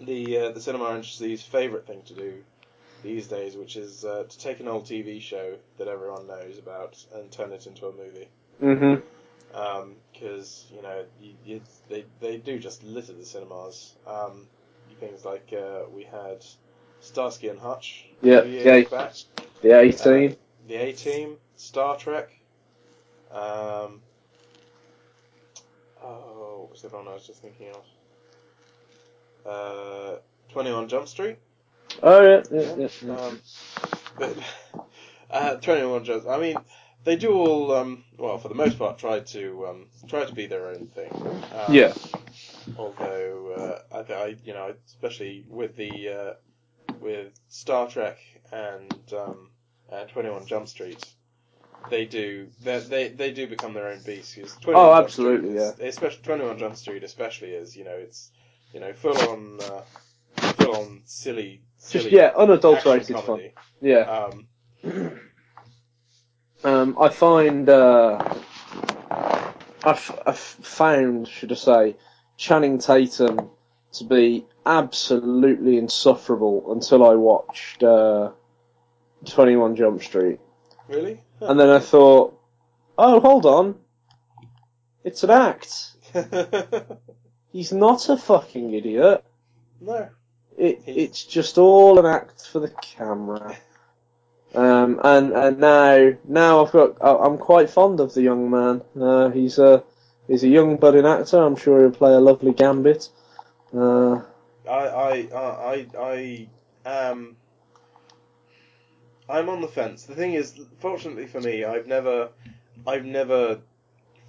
[0.00, 2.44] the uh, the cinema industry's favourite thing to do
[3.02, 7.04] these days, which is uh, to take an old TV show that everyone knows about
[7.16, 8.28] and turn it into a movie.
[8.62, 9.02] Mhm.
[10.12, 13.94] Because you know you, you, they they do just litter the cinemas.
[14.06, 14.46] Um,
[15.00, 16.44] things like uh, we had
[17.00, 18.06] Starsky and Hutch.
[18.22, 18.88] a Yeah, few years yeah.
[18.90, 19.14] back.
[19.62, 20.36] The 18.
[20.66, 22.30] The A Team, Star Trek.
[23.30, 24.00] Um,
[26.02, 27.84] oh, what was the other one I was just thinking of?
[29.46, 30.16] Uh,
[30.50, 31.38] 21 Jump Street.
[32.02, 32.88] oh yeah, yeah, yeah.
[33.02, 33.16] yeah.
[33.16, 33.40] Um,
[34.18, 34.36] but,
[35.30, 36.56] uh, 21 Jump I mean,
[37.04, 40.46] they do all, um, well, for the most part, try to um, try to be
[40.46, 41.10] their own thing.
[41.12, 41.92] Um, yeah.
[42.76, 48.18] Although uh, I, I, you know, especially with the uh, with Star Trek
[48.52, 49.50] and um,
[49.90, 51.04] and Twenty One Jump Street,
[51.90, 56.44] they do they they they do become their own 21 Oh, absolutely, is- Especially Twenty
[56.44, 58.30] One Jump Street, especially is you know it's
[58.72, 59.82] you know full on uh,
[60.52, 63.50] full on silly, silly Just yeah, unadulterated fun.
[63.80, 63.98] Yeah.
[64.00, 64.48] Um,
[66.64, 68.18] Um, I find uh,
[69.84, 71.96] I've, I've found, should I say,
[72.38, 73.50] Channing Tatum
[73.92, 78.30] to be absolutely insufferable until I watched uh,
[79.26, 80.38] Twenty One Jump Street,
[80.88, 81.20] really?
[81.40, 82.40] and then I thought,
[82.96, 83.74] oh, hold on.
[85.04, 85.92] It's an act.
[87.52, 89.24] He's not a fucking idiot.
[89.80, 90.08] no.
[90.56, 93.56] It, it's just all an act for the camera.
[94.56, 98.82] Um, and and now now I've got I'm quite fond of the young man.
[99.00, 99.84] Uh, he's a
[100.28, 101.38] he's a young budding actor.
[101.42, 103.08] I'm sure he'll play a lovely gambit.
[103.74, 104.22] Uh,
[104.68, 106.48] I I I I I
[106.86, 107.36] am.
[109.28, 110.04] I'm on the fence.
[110.04, 112.30] The thing is, fortunately for me, I've never,
[112.86, 113.60] I've never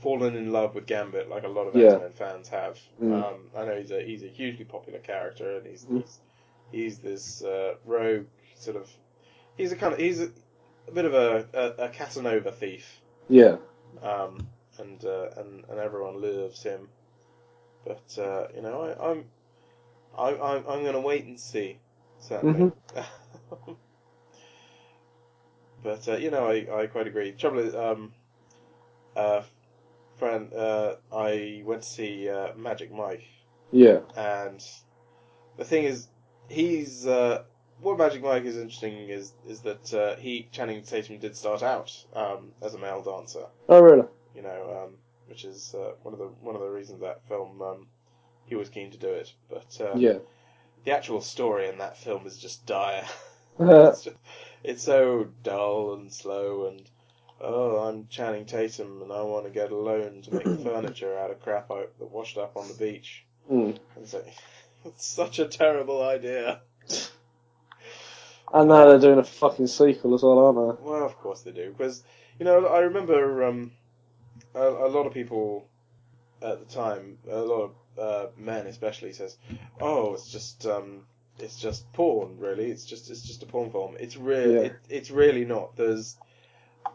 [0.01, 1.93] fallen in love with Gambit like a lot of Yeah.
[1.93, 2.79] X Men fans have.
[3.01, 3.23] Mm.
[3.23, 6.01] Um, I know he's a he's a hugely popular character, and he's Mm.
[6.01, 6.19] he's,
[6.71, 8.89] he's this uh, rogue sort of.
[9.57, 10.29] He's a kind of he's a,
[10.87, 13.57] a bit of a, a, a Casanova thief, yeah,
[14.01, 14.47] um,
[14.79, 16.89] and uh, and and everyone loves him.
[17.85, 19.25] But uh, you know, I, I'm
[20.17, 21.79] I, I'm I'm going to wait and see.
[22.19, 22.71] Certainly.
[25.83, 27.31] but uh, you know, I, I quite agree.
[27.31, 28.11] Trouble is, um,
[29.15, 29.43] uh,
[30.17, 33.23] friend, uh, I went to see uh, Magic Mike,
[33.71, 34.61] yeah, and
[35.57, 36.07] the thing is,
[36.49, 37.43] he's uh,
[37.81, 41.91] what Magic Mike is interesting is is that uh, he Channing Tatum did start out
[42.13, 44.07] um, as a male dancer oh really?
[44.39, 44.95] You know, um,
[45.27, 47.87] which is uh, one of the one of the reasons that film um,
[48.45, 49.33] he was keen to do it.
[49.49, 50.19] But uh, Yeah,
[50.85, 53.03] the actual story in that film is just dire.
[53.59, 54.15] uh, it's, just,
[54.63, 56.89] it's so dull and slow, and
[57.41, 61.31] oh, I'm Channing Tatum, and I want to get a loan to make furniture out
[61.31, 63.25] of crap I that washed up on the beach.
[63.51, 63.77] mm.
[64.05, 64.23] So,
[64.85, 66.61] it's such a terrible idea.
[68.53, 70.85] and now they're doing a fucking sequel as well, aren't they?
[70.89, 72.03] Well, of course they do, because
[72.39, 73.71] you know I remember um,
[74.55, 75.67] a, a lot of people
[76.41, 79.37] at the time, a lot of uh, men especially, says,
[79.81, 81.05] "Oh, it's just um,
[81.39, 82.71] it's just porn, really.
[82.71, 83.95] It's just it's just a porn film.
[83.99, 84.59] It's really Yeah.
[84.61, 85.75] it, it's really not.
[85.75, 86.17] There's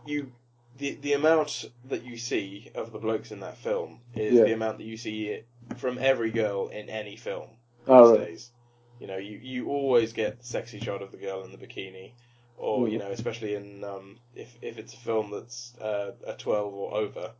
[0.06, 0.32] you."
[0.76, 4.42] The, the amount that you see of the blokes in that film is Yeah.
[4.44, 5.42] the amount that you see
[5.76, 7.48] from every girl in any film
[7.86, 7.92] they?
[7.92, 8.50] Oh, these days.
[8.98, 12.12] You know, you, you always get the sexy shot of the girl in the bikini,
[12.56, 13.02] or you Mhm.
[13.02, 17.30] know, especially in um, if if it's a film that's uh, a twelve or over,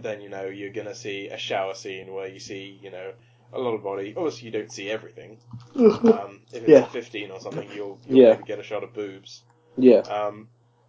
[0.00, 3.12] then you know you're gonna see a shower scene where you see you know
[3.52, 4.14] a lot of body.
[4.16, 5.38] Obviously, you don't see everything.
[6.04, 6.78] Um, if it's Yeah.
[6.80, 8.36] a fifteen or something, you'll you'll Yeah.
[8.46, 9.42] get a shot of boobs.
[9.76, 10.48] yeah, Um,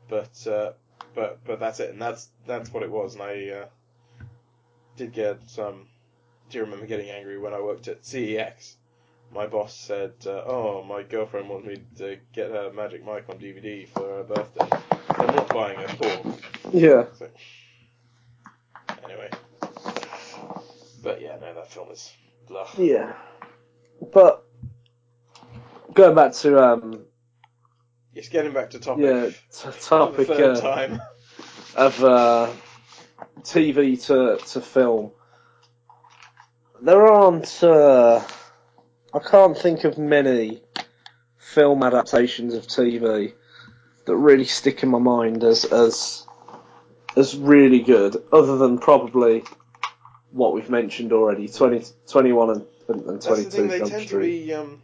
[0.09, 0.73] but uh,
[1.15, 3.13] but but that's it, and that's that's what it was.
[3.15, 3.65] And I uh,
[4.97, 5.87] did get um,
[6.49, 8.75] do you remember getting angry when I worked at CEX?
[9.33, 13.37] My boss said, uh, "Oh, my girlfriend wants me to get her Magic Mike on
[13.39, 14.77] DVD for her birthday.
[15.09, 16.37] I'm not buying her porn."
[16.73, 17.05] yeah.
[17.17, 17.29] So,
[19.05, 19.29] anyway,
[21.03, 22.11] but yeah, no, that film is
[22.47, 22.67] blah.
[22.77, 23.13] Yeah.
[24.13, 24.43] But
[25.93, 27.05] going back to um
[28.13, 29.03] Yes, getting back to topic.
[29.03, 31.01] yeah t- topic uh, time.
[31.75, 32.49] of uh,
[33.41, 35.11] TV to to film,
[36.81, 37.61] there aren't.
[37.63, 38.23] Uh,
[39.13, 40.61] I can't think of many
[41.37, 43.33] film adaptations of TV
[44.05, 46.25] that really stick in my mind as as
[47.15, 49.43] as really good, other than probably
[50.31, 53.67] what we've mentioned already, 20, 21 and, and, and That's the thing.
[53.67, 54.81] They tend to be um,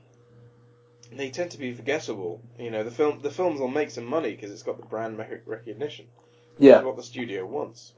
[1.12, 2.42] they tend to be forgettable.
[2.58, 5.18] You know, the film the films will make some money because it's got the brand
[5.46, 6.08] recognition.
[6.58, 7.94] Yeah, what the studio wants.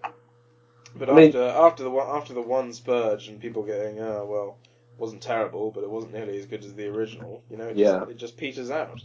[0.96, 4.58] But I mean- after after the after the one spurge and people going, oh well,
[4.98, 7.44] wasn't terrible, but it wasn't nearly as good as the original.
[7.50, 8.00] You know, it Yeah.
[8.00, 9.02] just, it just peters out.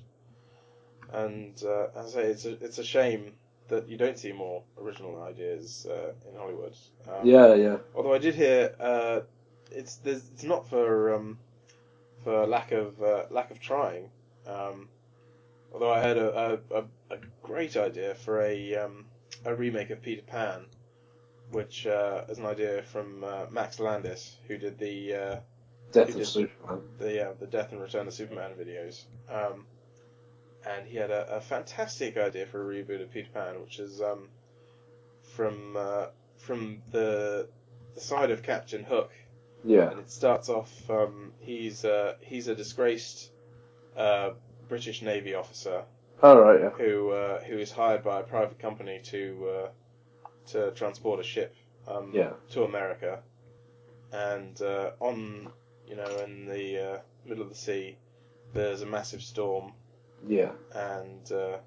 [1.12, 3.32] And uh, as I say, it's a it's a shame
[3.68, 6.74] that you don't see more original ideas uh, in Hollywood.
[7.06, 9.20] Um, yeah, yeah, Although I did hear, uh,
[9.70, 11.38] it's there's, it's not for um,
[12.24, 14.10] for lack of uh, lack of trying.
[14.46, 14.88] Um,
[15.72, 19.04] although I had a, a, a, great idea for a um,
[19.44, 20.64] a remake of Peter Pan,
[21.50, 25.36] which uh, is an idea from uh, Max Landis, who did the uh,
[25.92, 26.26] Death of did.
[26.26, 26.82] Superman.
[26.98, 29.04] the uh, the Death and Return of Superman videos.
[30.66, 34.00] And he had a, a fantastic idea for a reboot of Peter Pan, which is
[34.00, 34.28] um,
[35.22, 36.06] from uh,
[36.36, 37.48] from the
[37.94, 39.12] the side of Captain Hook,
[39.64, 40.90] Yeah, and it starts off.
[40.90, 43.30] Um, he's uh, he's a disgraced
[43.96, 44.32] uh,
[44.68, 45.84] British Navy officer
[46.22, 49.68] all right, yeah, who uh, who is hired by a private company to uh,
[50.46, 51.54] to transport a ship
[51.86, 52.32] um, Yeah.
[52.50, 53.22] to America,
[54.12, 55.52] and uh, on
[55.86, 57.98] you know in the uh, middle of the sea,
[58.54, 59.72] there's a massive storm,
[60.26, 61.58] yeah, and uh,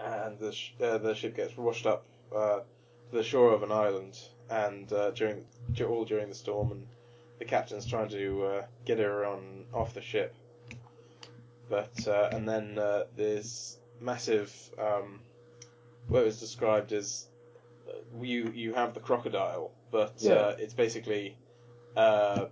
[0.00, 2.04] and the sh- uh, the ship gets washed up
[2.34, 2.60] uh,
[3.10, 4.18] to the shore of an island,
[4.50, 6.86] and uh, during dur- all during the storm, and
[7.38, 10.34] the captain's trying to uh, get her on off the ship,
[11.68, 15.20] but uh, and then uh, there's massive um,
[16.08, 17.26] what was described as
[18.20, 20.32] you you have the crocodile, but Yeah.
[20.34, 21.36] uh, it's basically
[21.96, 22.46] uh,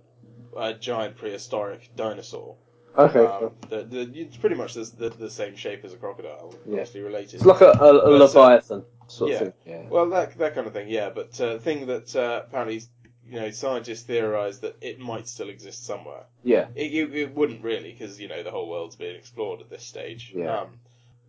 [0.57, 2.55] a giant prehistoric dinosaur.
[2.97, 3.25] Okay.
[3.25, 6.73] Um, the, the, it's pretty much the, the, the same shape as a crocodile, Yeah.
[6.79, 7.35] obviously related.
[7.35, 9.35] it's like a, a, a uh, leviathan sort yeah.
[9.35, 9.53] of thing.
[9.65, 9.89] Yeah.
[9.89, 11.09] Well, that that kind of thing, yeah.
[11.09, 12.81] But uh, thing that uh, apparently,
[13.29, 16.23] you know, scientists theorise that it might still exist somewhere.
[16.43, 16.67] Yeah.
[16.75, 19.83] It, it, it wouldn't really, because you know the whole world's being explored at this
[19.83, 20.33] stage.
[20.35, 20.61] Yeah.
[20.61, 20.79] Um,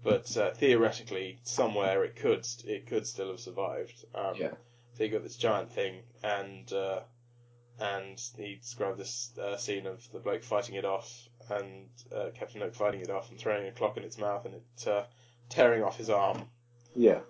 [0.03, 4.05] but uh, theoretically, somewhere it could it could still have survived.
[4.15, 4.51] Um, Yeah.
[4.95, 7.01] So you got this giant thing, and uh,
[7.81, 12.61] and he described this uh, scene of the bloke fighting it off, and uh, Captain
[12.61, 15.05] Hook fighting it off and throwing a clock in its mouth, and it uh,
[15.49, 16.45] tearing off his arm
[16.95, 17.21] Yeah.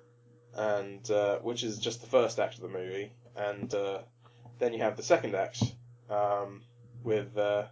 [0.57, 4.01] and uh, which is just the first act of the movie, and uh,
[4.59, 5.63] then you have the second act
[6.11, 6.63] um,
[7.05, 7.65] with uh,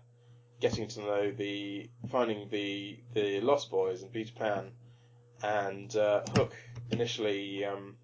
[0.61, 4.71] getting to know the finding the the Lost Boys and Peter Pan,
[5.43, 6.55] and uh, Hook
[6.91, 7.97] initially um,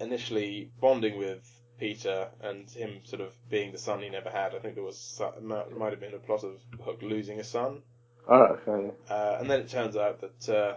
[0.00, 1.44] initially bonding with
[1.78, 4.54] Peter and him sort of being the son he never had.
[4.54, 7.82] I think there was might have been a plot of Hook losing a son.
[8.28, 8.90] Alright, okay.
[9.08, 10.76] Uh, and then it turns out that uh,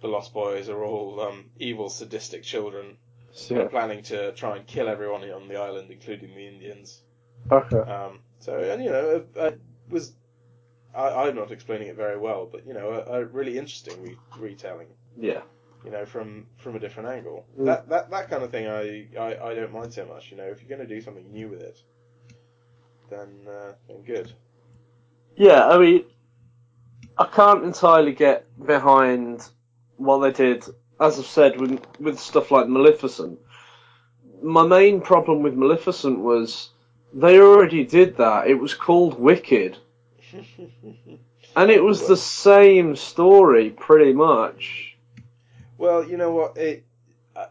[0.00, 2.96] the Lost Boys are all um, evil, sadistic children
[3.70, 7.02] planning to try and kill everyone on the island, including the Indians.
[7.52, 7.78] okay.
[7.78, 10.12] Um, so, and you know, it, it was
[10.94, 14.18] I, I'm not explaining it very well, but you know, a, a really interesting re-
[14.38, 14.88] retelling.
[15.16, 15.42] Yeah.
[15.84, 17.46] You know, from from a different angle.
[17.58, 17.66] Mm.
[17.66, 20.30] That that that kind of thing, I, I, I don't mind so much.
[20.30, 21.80] You know, if you're going to do something new with it,
[23.10, 24.32] then uh, then good.
[25.36, 26.04] Yeah, I mean,
[27.16, 29.48] I can't entirely get behind
[29.96, 30.64] what they did,
[31.00, 33.38] as I've said, with, with stuff like Maleficent.
[34.42, 36.70] My main problem with Maleficent was
[37.14, 38.48] they already did that.
[38.48, 39.78] It was called Wicked.
[41.56, 44.87] And it was the same story, pretty much.
[45.78, 46.58] Well, you know what?
[46.58, 46.86] It
[47.34, 47.46] uh,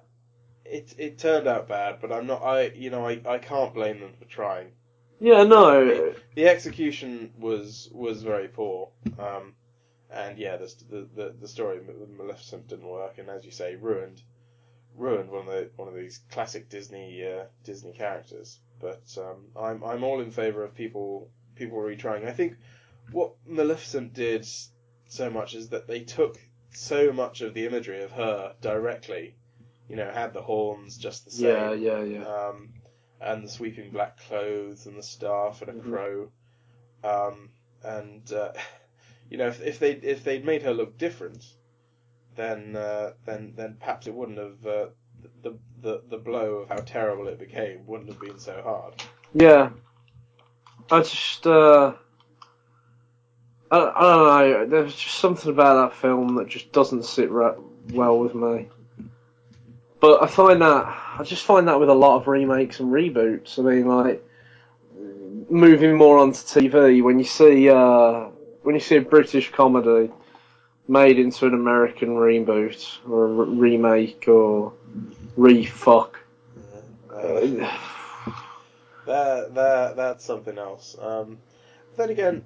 [0.66, 2.44] it it turned out bad, but I'm not.
[2.44, 4.72] I you know I, I can't blame them for trying.
[5.20, 6.14] Yeah, no.
[6.36, 9.56] The execution was was very poor, um,
[10.12, 13.76] and yeah, the the the, the story with Maleficent didn't work, and as you say,
[13.76, 14.22] ruined
[14.96, 18.60] ruined one of the one of these classic Disney uh, Disney characters.
[18.80, 22.28] But um, I'm I'm all in favour of people people retrying.
[22.28, 22.58] I think
[23.12, 24.46] what Maleficent did
[25.08, 26.38] so much is that they took
[26.78, 29.36] so much of the imagery of her directly.
[29.90, 32.24] You know, had the horns just the same Yeah, yeah, yeah.
[32.26, 32.74] um,
[33.22, 35.90] and the sweeping black clothes and the staff and a Mhm.
[35.90, 36.32] crow.
[37.04, 37.50] Um,
[37.84, 38.54] and uh,
[39.30, 41.44] you know, if, if they if they'd made her look different,
[42.36, 44.88] then uh, then then perhaps it wouldn't have uh,
[45.42, 49.04] the the the blow of how terrible it became wouldn't have been so hard.
[49.34, 49.72] Yeah.
[50.92, 51.94] I just, uh,
[53.70, 57.56] I, don't know, there's just something about that film that just doesn't sit right,
[57.92, 58.70] well with me.
[60.00, 60.86] But I find that,
[61.20, 63.60] I just find that with a lot of remakes and reboots.
[63.60, 64.24] I mean, like,
[65.50, 68.26] moving more onto TV, when you see, uh,
[68.62, 70.12] when you see a British comedy
[70.88, 74.74] made into an American reboot, or a re- remake, or
[75.36, 76.20] re-fuck,
[77.12, 77.68] Uh,
[79.08, 80.96] that that that's something else.
[81.02, 81.40] Um,
[81.98, 82.46] then again,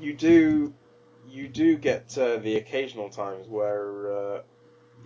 [0.00, 0.72] you do
[1.28, 4.42] you do get uh, the occasional times where uh,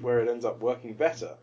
[0.01, 1.37] where it ends up working better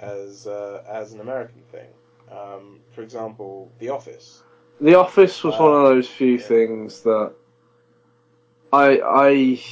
[0.00, 1.88] as uh, as an American thing.
[2.30, 4.42] Um, for example, The Office.
[4.80, 6.46] The Office was one of those few yeah.
[6.46, 7.32] things that
[8.72, 9.62] I I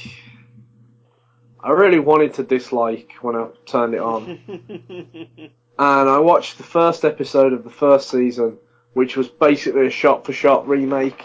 [1.61, 4.39] I really wanted to dislike when I turned it on,
[5.79, 8.57] and I watched the first episode of the first season,
[8.93, 11.23] which was basically a shot-for-shot remake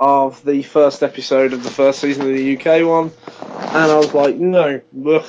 [0.00, 3.12] of the first episode of the first season of the UK one,
[3.52, 5.26] and I was like, no, ugh,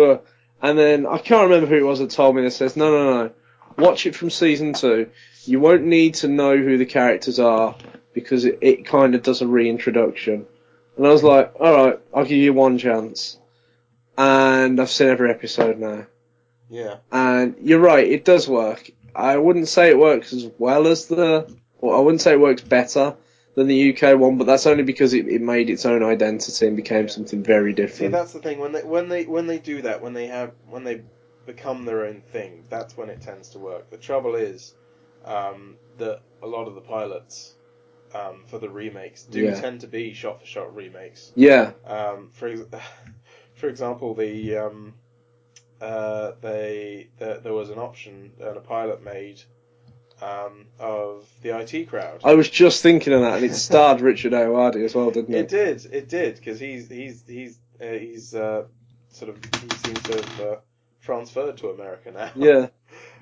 [0.00, 0.20] ugh.
[0.62, 3.24] and then I can't remember who it was that told me that says, no, no,
[3.24, 3.30] no,
[3.76, 5.10] watch it from season two.
[5.44, 7.74] You won't need to know who the characters are
[8.14, 10.46] because it, it kind of does a reintroduction.
[10.96, 13.38] And I was like, alright, I'll give you one chance.
[14.16, 16.06] And I've seen every episode now.
[16.70, 16.98] yeah.
[17.10, 18.88] And you're right, it does work.
[19.16, 22.62] I wouldn't say it works as well as the, well, I wouldn't say it works
[22.62, 23.16] better
[23.54, 26.76] than the UK one, but that's only because it, it made its own identity and
[26.76, 27.98] became something very different.
[27.98, 30.52] See, that's the thing when they when they when they do that when they have
[30.68, 31.02] when they
[31.46, 33.90] become their own thing, that's when it tends to work.
[33.90, 34.74] The trouble is
[35.24, 37.56] um, that a lot of the pilots
[38.14, 39.54] um, for the remakes do Yeah.
[39.54, 41.32] tend to be shot-for-shot remakes.
[41.34, 42.62] yeah, Um, for ex-
[43.54, 44.94] for example, the um,
[45.80, 49.42] uh, they the, there was an option and a pilot made
[50.22, 52.20] um, of the IT crowd.
[52.24, 55.52] I was just thinking of that, and it starred Richard Ayoade as well, didn't It
[55.52, 55.80] it?
[55.82, 58.64] did, it did, because he's he's he's uh, he's uh,
[59.10, 60.56] sort of he seems to have uh,
[61.02, 62.30] transferred to America now.
[62.36, 62.68] Yeah.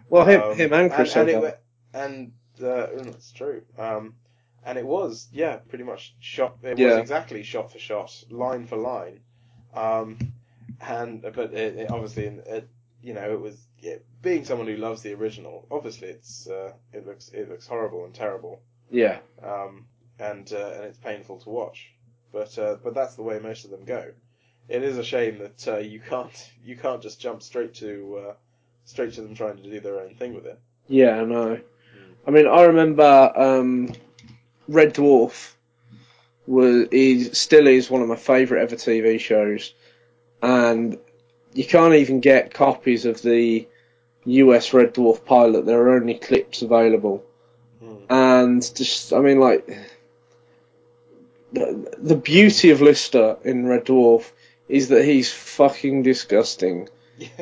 [0.09, 2.33] Well, him, Um, him and Chris and, and, it, wa- and
[2.63, 3.63] uh, that's true.
[3.79, 4.15] Um,
[4.65, 6.57] and it was, yeah, pretty much shot.
[6.63, 9.21] It was exactly shot for shot, line for line.
[9.73, 10.19] Um,
[10.81, 12.69] and but it, it obviously, it,
[13.03, 15.67] you know, it was yeah, being someone who loves the original.
[15.71, 18.61] Obviously, it's uh, it looks it looks horrible and terrible,
[18.91, 19.19] Yeah.
[19.43, 19.87] um,
[20.19, 21.91] and uh, and it's painful to watch.
[22.33, 24.13] But uh, but that's the way most of them go.
[24.69, 28.35] It is a shame that uh, you can't you can't just jump straight to uh,
[28.85, 30.59] straight to them trying to do their own thing with it.
[30.89, 31.61] Yeah, I know.
[32.27, 33.93] I mean, I remember um,
[34.69, 35.55] Red Dwarf
[36.47, 39.73] was is still is one of my favourite ever TV shows,
[40.43, 40.99] and
[41.55, 43.67] you can't even get copies of the
[44.25, 45.67] US Red Dwarf pilot.
[45.67, 47.25] There are only clips available,
[47.81, 47.95] Hmm.
[48.11, 49.67] and just I mean, like
[51.53, 54.31] the, the beauty of Lister in Red Dwarf
[54.69, 56.89] is that he's fucking disgusting.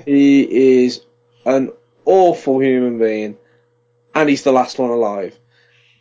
[0.04, 1.02] He is
[1.44, 1.72] an
[2.04, 3.36] awful human being,
[4.14, 5.36] and he's the last one alive.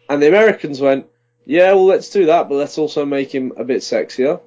[0.10, 1.08] And the Americans went,
[1.46, 4.40] yeah, well, let's do that, but let's also make him a bit sexier.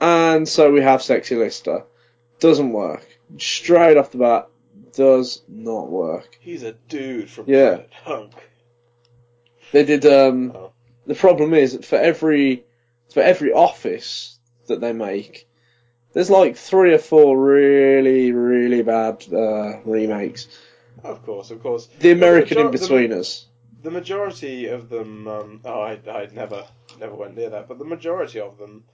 [0.00, 1.84] And so we have Sexy Lister.
[2.38, 3.06] Doesn't work.
[3.38, 4.48] Straight off the bat,
[4.96, 6.36] does not work.
[6.40, 7.70] He's a dude from Yeah.
[7.76, 8.32] Planet Hunk.
[9.72, 10.72] They did, um, Oh.
[11.06, 12.64] the problem is that for every,
[13.12, 15.48] for every office that they make,
[16.12, 20.46] there's like three or four really, really bad, uh, remakes.
[21.02, 21.88] Of course, of course.
[21.98, 23.46] The American major- in between us.
[23.82, 26.64] The majority of them, um, oh, I, I never,
[26.98, 28.84] never went near that, but the majority of them,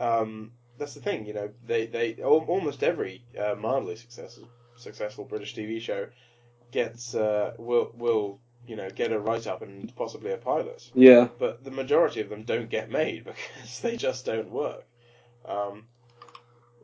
[0.00, 4.48] um, that's the thing, you know, they, they, al- almost every uh, mildly successful,
[4.82, 6.06] successful British TV show
[6.70, 10.90] gets, uh, will, will, you know, get a write up and possibly a pilot.
[10.94, 11.28] Yeah.
[11.38, 14.84] But the majority of them don't get made because they just don't work.
[15.44, 15.84] Um,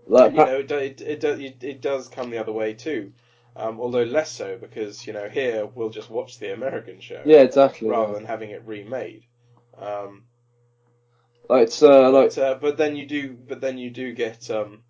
[0.07, 3.13] Like, you know, it, it, it, it, it does come the other way too.
[3.57, 7.41] Um, although less so because, you know, here we'll just watch the American show yeah,
[7.43, 7.89] exactly.
[7.89, 9.25] rather than having it remade.
[9.77, 10.25] Um,
[11.49, 14.49] Like, it's, uh, like, but, uh, but then you do, but then you do get
[14.51, 14.83] um,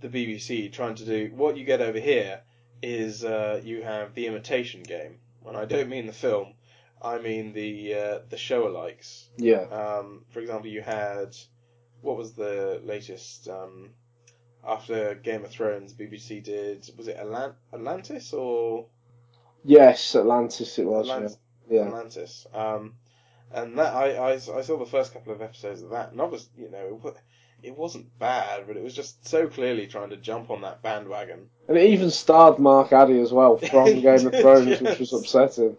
[0.00, 2.40] the BBC trying to do what you get over here
[2.82, 6.54] is uh, you have the imitation game, and I don't mean the film,
[7.02, 9.26] I mean the uh, the show alikes.
[9.36, 9.62] yeah.
[9.62, 11.36] Um, for example, you had
[12.00, 13.90] what was the latest um,
[14.66, 15.92] after Game of Thrones?
[15.94, 18.86] BBC did was it Atlant- Atlantis or
[19.64, 21.36] Yes, Atlantis it was, Atlant-
[21.68, 21.80] yeah.
[21.80, 21.86] Yeah.
[21.88, 22.46] Atlantis?
[22.54, 22.94] Um,
[23.52, 26.50] and that I, I, I saw the first couple of episodes of that, and obviously
[26.64, 27.00] you know
[27.62, 31.48] it, wasn't bad, but it was just so clearly trying to jump on that bandwagon.
[31.68, 35.76] And it even starred Mark Addy as well from Game of Thrones, which was upsetting.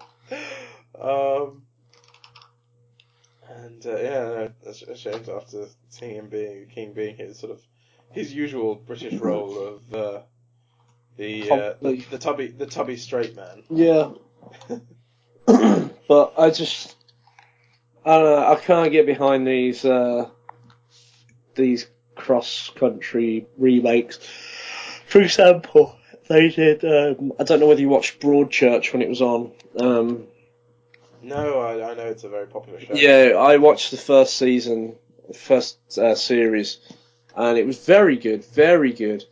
[1.00, 1.64] Um,
[3.50, 7.52] and uh, yeah, no, that's a shame after seeing him being King being his sort
[7.52, 7.62] of
[8.12, 10.22] his usual British role of uh,
[11.18, 13.64] the, uh, the the tubby the tubby straight man.
[13.70, 14.12] Yeah.
[16.08, 16.96] but I just,
[18.06, 20.30] I don't know, I can't get behind these, uh,
[21.60, 24.20] these cross-country remakes.
[25.06, 25.96] For example,
[26.28, 29.52] they did, um, I don't know whether you watched Broadchurch when it was on.
[29.80, 30.28] Um,
[31.22, 32.94] No, I, I know it's a very popular show.
[32.94, 34.96] Yeah, I watched the first season,
[35.34, 36.78] first uh, series,
[37.36, 39.24] and it was very good, very good.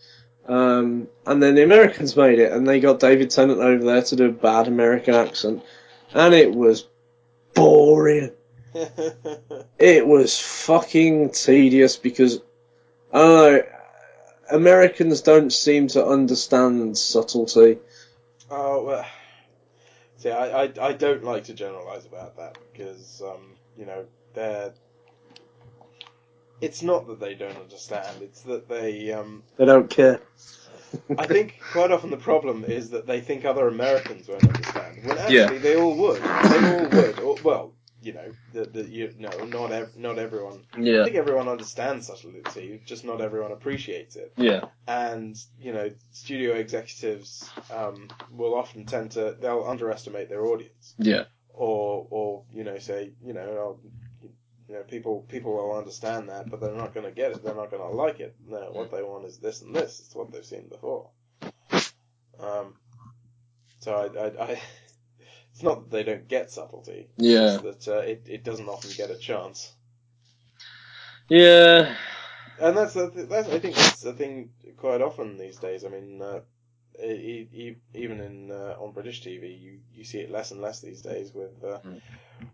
[0.47, 4.15] Um, and then the Americans made it, and they got David Tennant over there to
[4.15, 5.61] do a bad American accent,
[6.13, 6.87] and it was
[7.53, 8.31] boring.
[9.79, 12.41] It was fucking tedious because
[13.13, 13.63] I don't know.
[14.49, 17.79] Americans don't seem to understand subtlety.
[18.49, 19.05] oh well.
[20.17, 24.73] See, I, I I don't like to generalize about that because um you know they're.
[26.59, 30.21] It's not that they don't understand; it's that they um They don't care.
[31.17, 35.03] I think quite often the problem is that they think other Americans won't understand.
[35.03, 35.57] When actually Yeah.
[35.59, 36.21] they all would.
[36.21, 37.19] They all would.
[37.19, 37.73] Or, well,
[38.07, 40.63] you know, the, the, you, no, not ev- not everyone.
[40.79, 41.01] Yeah.
[41.01, 44.31] I think everyone understands subtlety, just not everyone appreciates it.
[44.37, 50.95] yeah, And you know, studio executives um, will often tend to they'll underestimate their audience,
[50.97, 53.41] yeah, or or you know say you know.
[53.41, 53.79] oh,
[54.69, 57.41] you know, people people will understand that, but they're not going to get it.
[57.41, 58.35] They're not going to like it.
[58.45, 60.01] No, what they want is this and this.
[60.05, 61.09] It's what they've seen before.
[62.37, 62.73] Um,
[63.79, 64.61] so I, I, I
[65.57, 67.09] it's not that they don't get subtlety.
[67.17, 69.73] yeah, It's that uh, it it doesn't often get a chance.
[71.29, 71.95] yeah.
[72.59, 75.83] And that's the that's I think that's the thing quite often these days.
[75.85, 76.41] I mean, uh,
[77.03, 80.79] e- e- even in uh, on British TV, you, you see it less and less
[80.81, 82.01] these days with uh, Mm.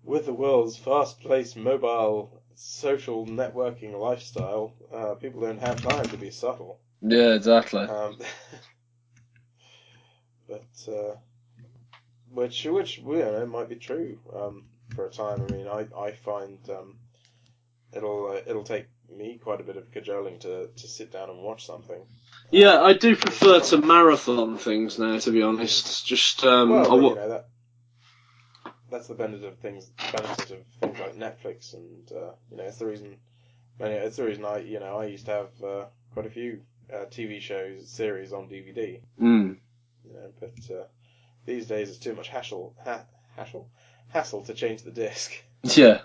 [0.03, 4.73] with the world's fast-paced mobile social networking lifestyle.
[4.93, 6.79] Uh, people don't have time to be subtle.
[7.01, 7.87] Yeah, exactly.
[7.87, 8.19] Um,
[10.47, 11.15] but uh,
[12.33, 14.65] which which you know might be true um,
[14.95, 15.41] for a time.
[15.47, 16.97] I mean, I I find um,
[17.93, 21.43] it'll uh, it'll take me quite a bit of cajoling to to sit down and
[21.43, 22.01] watch something.
[22.51, 26.05] Yeah, I do prefer to marathon things now, to be honest.
[26.05, 27.47] Just um, well, but, you know that
[28.89, 32.77] that's the benefit of things benefit of things like Netflix, and uh, you know it's
[32.77, 33.17] the reason.
[33.79, 36.61] I it's the reason I you know I used to have uh, quite a few
[36.91, 39.01] uh, TV shows series on DVD.
[39.19, 39.57] Mm.
[40.05, 40.83] You know, but uh,
[41.45, 43.69] these days it's too much hassle ha- hassle
[44.09, 45.31] hassle to change the disc.
[45.63, 46.01] Yeah.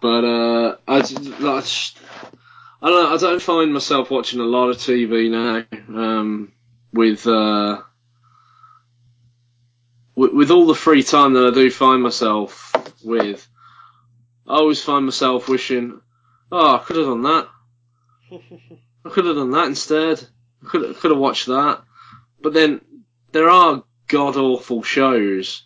[0.00, 1.64] But uh, I, like,
[2.82, 5.64] I don't know, I don't find myself watching a lot of TV now.
[5.88, 6.52] Um,
[6.92, 7.80] with uh,
[10.14, 12.72] with, with all the free time that I do find myself
[13.04, 13.46] with,
[14.46, 16.00] I always find myself wishing,
[16.52, 17.48] oh, I could have done that.
[19.04, 20.26] I could have done that instead.
[20.64, 21.82] I could could have watched that.
[22.46, 22.80] But then
[23.32, 25.64] there are god awful shows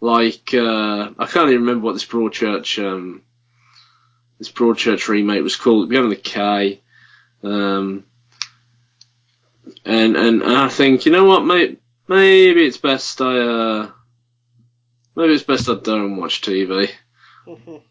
[0.00, 3.20] like uh, I can't even remember what this Broadchurch um,
[4.38, 5.84] this Broadchurch remake was called.
[5.84, 6.80] It began with a K.
[7.42, 8.04] Um,
[9.84, 11.78] and, and and I think you know what, mate.
[12.08, 13.90] Maybe it's best I uh,
[15.14, 16.90] maybe it's best I don't watch TV.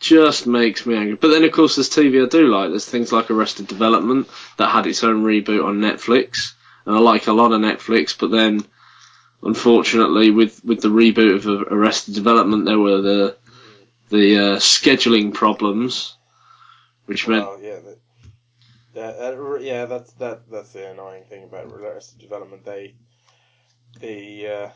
[0.00, 1.16] Just makes me angry.
[1.16, 2.70] But then of course there's TV I do like.
[2.70, 6.54] There's things like Arrested Development that had its own reboot on Netflix,
[6.86, 8.16] and I like a lot of Netflix.
[8.18, 8.64] But then
[9.42, 13.36] unfortunately, with, with the reboot of Arrested Development, there were the
[14.08, 16.16] the uh, scheduling problems,
[17.06, 17.98] which meant yeah, that,
[18.94, 22.64] that, that, yeah, that's that that's the annoying thing about Arrested Development.
[22.64, 22.94] They
[24.00, 24.68] the uh,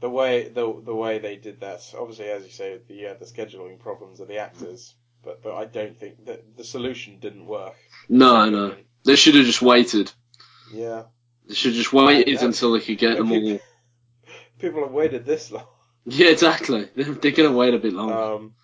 [0.00, 1.94] the way the the way they did that.
[1.98, 4.94] Obviously, as you say, the uh, the scheduling problems of the actors.
[5.22, 7.76] But but I don't think that the solution didn't work.
[8.08, 8.74] no, no,
[9.04, 10.12] they should have just waited.
[10.72, 11.04] Yeah,
[11.48, 12.44] They should just waited Yeah.
[12.44, 13.60] until they could get them all.
[14.58, 15.66] people have waited this long.
[16.06, 16.88] Yeah, exactly.
[16.94, 18.14] They're, they're gonna wait a bit longer.
[18.14, 18.54] Um,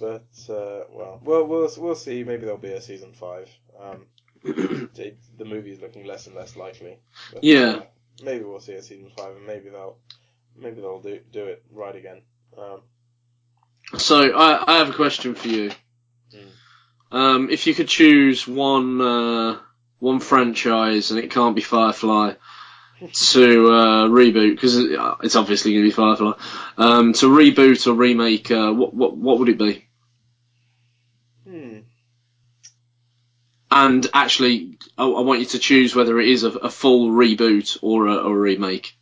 [0.00, 2.24] but uh, well, well, we'll we'll see.
[2.24, 3.48] Maybe there'll be a season five.
[3.80, 4.06] Um,
[4.42, 6.98] the, the movie is looking less and less likely.
[7.32, 7.60] But, Yeah.
[7.60, 7.82] uh,
[8.22, 9.98] maybe we'll see a season five, and maybe they'll
[10.56, 12.22] maybe they'll do do it right again.
[12.56, 12.82] Um,
[13.96, 15.70] so I, I have a question for you.
[16.32, 16.50] Mm.
[17.10, 19.58] Um, if you could choose one uh,
[19.98, 22.34] one franchise and it can't be Firefly
[23.12, 26.32] to uh, reboot because it's obviously going to be Firefly
[26.76, 29.86] um, to reboot or remake, uh, what what what would it be?
[31.44, 31.78] hmm.
[33.70, 37.78] And actually, I, I want you to choose whether it is a, a full reboot
[37.82, 38.96] or a, or a remake.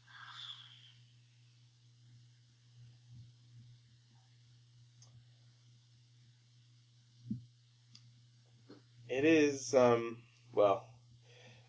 [9.08, 10.18] It is um
[10.56, 10.88] well.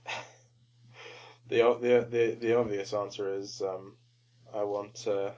[1.48, 3.96] the the the the obvious answer is um
[4.54, 5.32] I want uh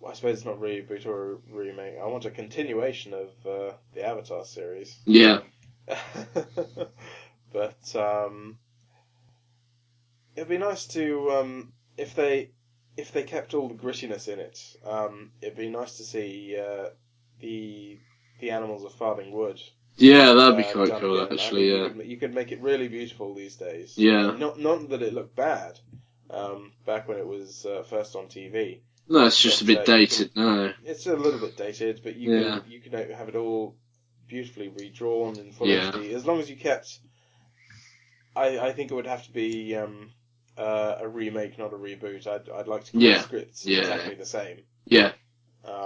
[0.00, 1.96] well, I suppose it's not reboot or a remake.
[2.00, 4.96] I want a continuation of uh, the Avatar series.
[5.04, 5.40] Yeah,
[7.52, 8.58] but um,
[10.36, 12.50] it'd be nice to um, if they
[12.96, 14.60] if they kept all the grittiness in it.
[14.84, 16.90] Um, it'd be nice to see uh,
[17.40, 17.98] the
[18.40, 19.60] the animals of Farthing Wood.
[19.98, 21.20] Yeah, that'd be uh, quite done cool.
[21.20, 21.70] I actually.
[21.70, 23.96] mean, Yeah, you could, you could make it really beautiful these days.
[23.98, 24.32] Yeah.
[24.36, 25.78] not not that it looked bad.
[26.30, 29.84] Um, back when it was uh, first on TV, no, it's just a bit uh,
[29.84, 30.30] dated.
[30.36, 32.60] No, it's a little bit dated, but you Yeah.
[32.60, 33.76] can you can have it all
[34.28, 35.90] beautifully redrawn in full Yeah.
[35.90, 36.98] HD as long as you kept.
[38.36, 40.10] I I think it would have to be um,
[40.58, 42.26] uh, a remake, not a reboot.
[42.26, 43.14] I'd I'd like to keep Yeah.
[43.18, 43.78] the scripts Yeah.
[43.80, 44.58] exactly the same.
[44.84, 45.12] yeah,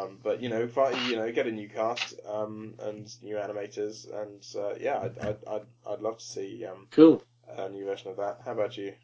[0.03, 4.07] Um, but you know, fi- you know, get a new cast um, and new animators,
[4.23, 7.23] and uh, yeah, I'd, I'd I'd I'd love to see um, cool.
[7.57, 8.41] a new version of that.
[8.45, 8.95] How about you?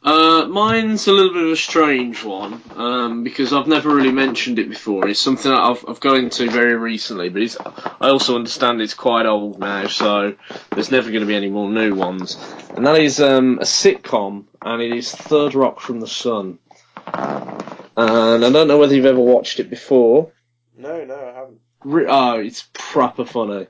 [0.00, 4.60] Uh, mine's a little bit of a strange one um, because I've never really mentioned
[4.60, 5.08] it before.
[5.08, 8.94] It's something that I've, I've got into very recently, but it's, I also understand it's
[8.94, 10.36] quite old now, so
[10.70, 12.38] there's never going to be any more new ones.
[12.76, 16.60] And that is um, a sitcom, and it is Third Rock from the Sun.
[17.06, 20.30] And I don't know whether you've ever watched it before.
[20.78, 21.60] No, no, I haven't.
[21.84, 23.66] Re- oh, it's proper funny.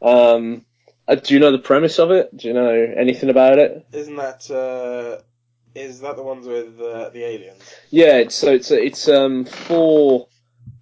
[0.00, 0.64] Um,
[1.08, 2.34] uh, do you know the premise of it?
[2.36, 3.84] Do you know anything about it?
[3.92, 5.22] Isn't that uh,
[5.74, 7.62] is that the ones with uh, the aliens?
[7.90, 10.28] Yeah, it's, so it's it's um four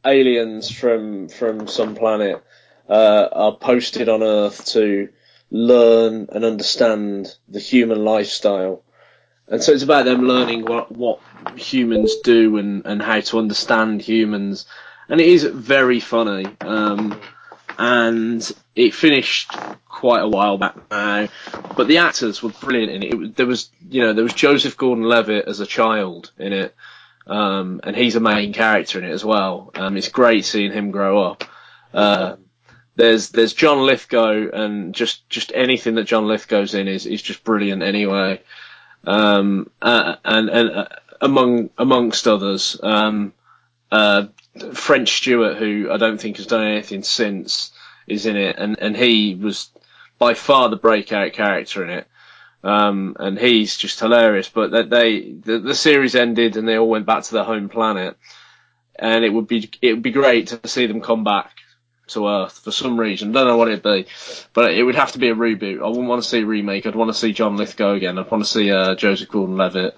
[0.05, 2.43] aliens from from some planet
[2.89, 5.09] uh, are posted on Earth to
[5.51, 8.83] learn and understand the human lifestyle,
[9.49, 11.21] and so it's about them learning what what
[11.57, 14.67] humans do and and how to understand humans,
[15.11, 16.47] and it is very funny.
[16.61, 17.21] Um,
[17.79, 19.53] and it finished
[19.89, 21.29] quite a while back now.
[21.77, 23.15] But the actors were brilliant in it.
[23.15, 26.75] it there was, you know, there was Joseph Gordon-Levitt as a child in it,
[27.27, 29.71] um, and he's a main character in it as well.
[29.75, 31.45] Um, it's great seeing him grow up.
[31.93, 32.37] Uh,
[32.97, 37.45] there's there's John Lithgow, and just just anything that John Lithgow's in is is just
[37.45, 38.43] brilliant anyway.
[39.05, 40.87] Um, uh, and and uh,
[41.21, 43.33] among amongst others, um,
[43.91, 44.27] uh,
[44.75, 47.73] French Stewart, who I don't think has done anything since,
[48.07, 49.71] is in it, and and he was
[50.19, 52.07] by far the breakout character in it.
[52.63, 54.49] Um, and he's just hilarious.
[54.49, 57.69] But that they the, the series ended and they all went back to their home
[57.69, 58.17] planet,
[58.99, 61.53] and it would be it would be great to see them come back
[62.09, 63.33] to Earth for some reason.
[63.33, 64.07] Don't know what it'd be,
[64.53, 65.83] but it would have to be a reboot.
[65.83, 66.87] I wouldn't want to see a remake.
[66.87, 68.19] I'd want to see John Lithgow again.
[68.19, 69.97] I'd want to see uh, Joseph Gordon-Levitt.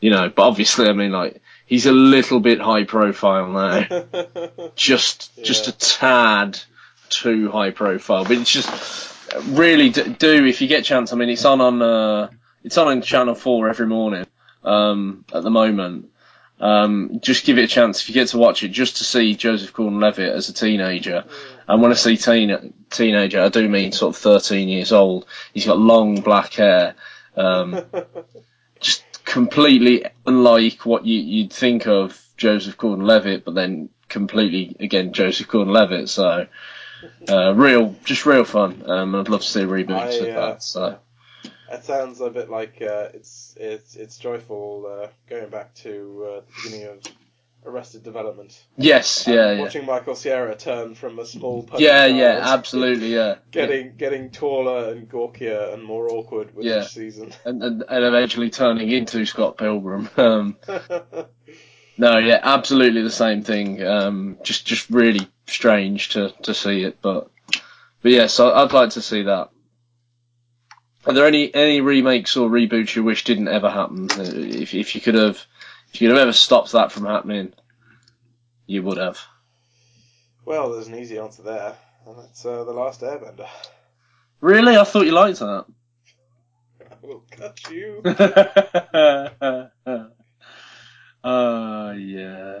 [0.00, 4.04] You know, but obviously, I mean, like he's a little bit high profile now,
[4.76, 5.44] just Yeah.
[5.44, 6.58] just a tad
[7.08, 8.24] too high profile.
[8.24, 9.14] But it's just
[9.46, 11.12] really do if you get a chance.
[11.12, 12.28] I mean, it's on on uh,
[12.64, 14.26] it's on on Channel Four every morning
[14.64, 16.08] um, at the moment.
[16.60, 19.34] Um, just give it a chance if you get to watch it, just to see
[19.34, 21.24] Joseph Gordon-Levitt as a teenager.
[21.66, 25.26] And when I say teen teenager, I do mean sort of 13 years old.
[25.52, 26.94] He's got long black hair,
[27.36, 27.80] um,
[29.32, 36.10] completely unlike what you, you'd think of Joseph Gordon-Levitt, but then completely again Joseph Gordon-Levitt.
[36.10, 36.46] So
[37.30, 38.82] uh, real, just real fun.
[38.86, 40.62] Um, I'd love to see reboots I, of uh, that.
[40.62, 40.98] So
[41.70, 46.40] That sounds a bit like uh, it's it's it's joyful uh, going back to uh,
[46.40, 47.00] the beginning of
[47.64, 48.52] Arrested Development.
[48.76, 53.36] yes, And yeah, yeah, Watching Michael Cera turn from a small yeah, yeah, absolutely, yeah.
[53.52, 56.82] Getting getting taller and gawkier and more awkward with Yeah.
[56.82, 57.32] each season.
[57.44, 60.08] and, and, and eventually turning into Scott Pilgrim.
[60.16, 60.56] Um,
[61.98, 63.82] no, yeah, absolutely the same thing.
[63.84, 67.30] Um, just just really strange to, to see it, but
[68.02, 69.50] but yes, I, I'd like to see that.
[71.06, 74.08] Are there any any remakes or reboots you wish didn't ever happen?
[74.10, 75.44] Uh, If if you could have
[75.92, 77.52] if you'd have ever stopped that from happening,
[78.66, 79.18] you would have.
[80.44, 81.74] well, there's an easy answer there,
[82.06, 83.48] and that's uh, the Last Airbender.
[84.40, 85.66] Really, I thought you liked that.
[86.90, 88.02] I will cut you.
[91.24, 92.60] uh, yeah.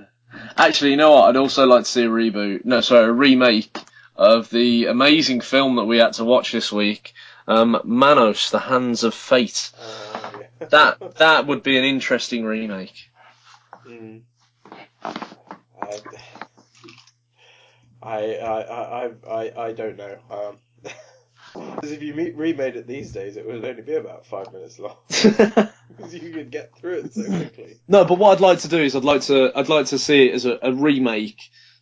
[0.56, 1.28] Actually, you know what?
[1.28, 2.64] I'd also like to see a reboot.
[2.64, 3.76] No, sorry, a remake
[4.16, 7.14] of the amazing film that we had to watch this week,
[7.48, 9.72] um, Manos: The Hands of Fate.
[9.80, 10.30] Uh,
[10.60, 10.66] yeah.
[10.68, 13.10] That that would be an interesting remake.
[14.02, 14.22] Mm.
[18.02, 20.18] I, I, I, I, I, don't know.
[20.28, 20.58] Um,
[21.76, 24.78] because if you me- remade it these days, it would only be about five minutes
[24.78, 24.96] long.
[25.94, 27.78] Because you could get through it so quickly.
[27.86, 30.26] No, but what I'd like to do is I'd like to I'd like to see
[30.26, 31.38] it as a, a remake.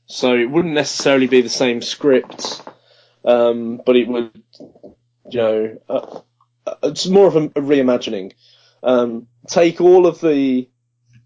[0.06, 2.60] So it wouldn't necessarily be the same script,
[3.24, 4.42] um, but it would,
[5.30, 6.20] you know, uh,
[6.66, 8.32] uh, it's more of a, a reimagining.
[8.82, 10.68] Um, take all of the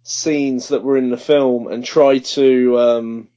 [0.05, 3.29] scenes that were in the film and try to um,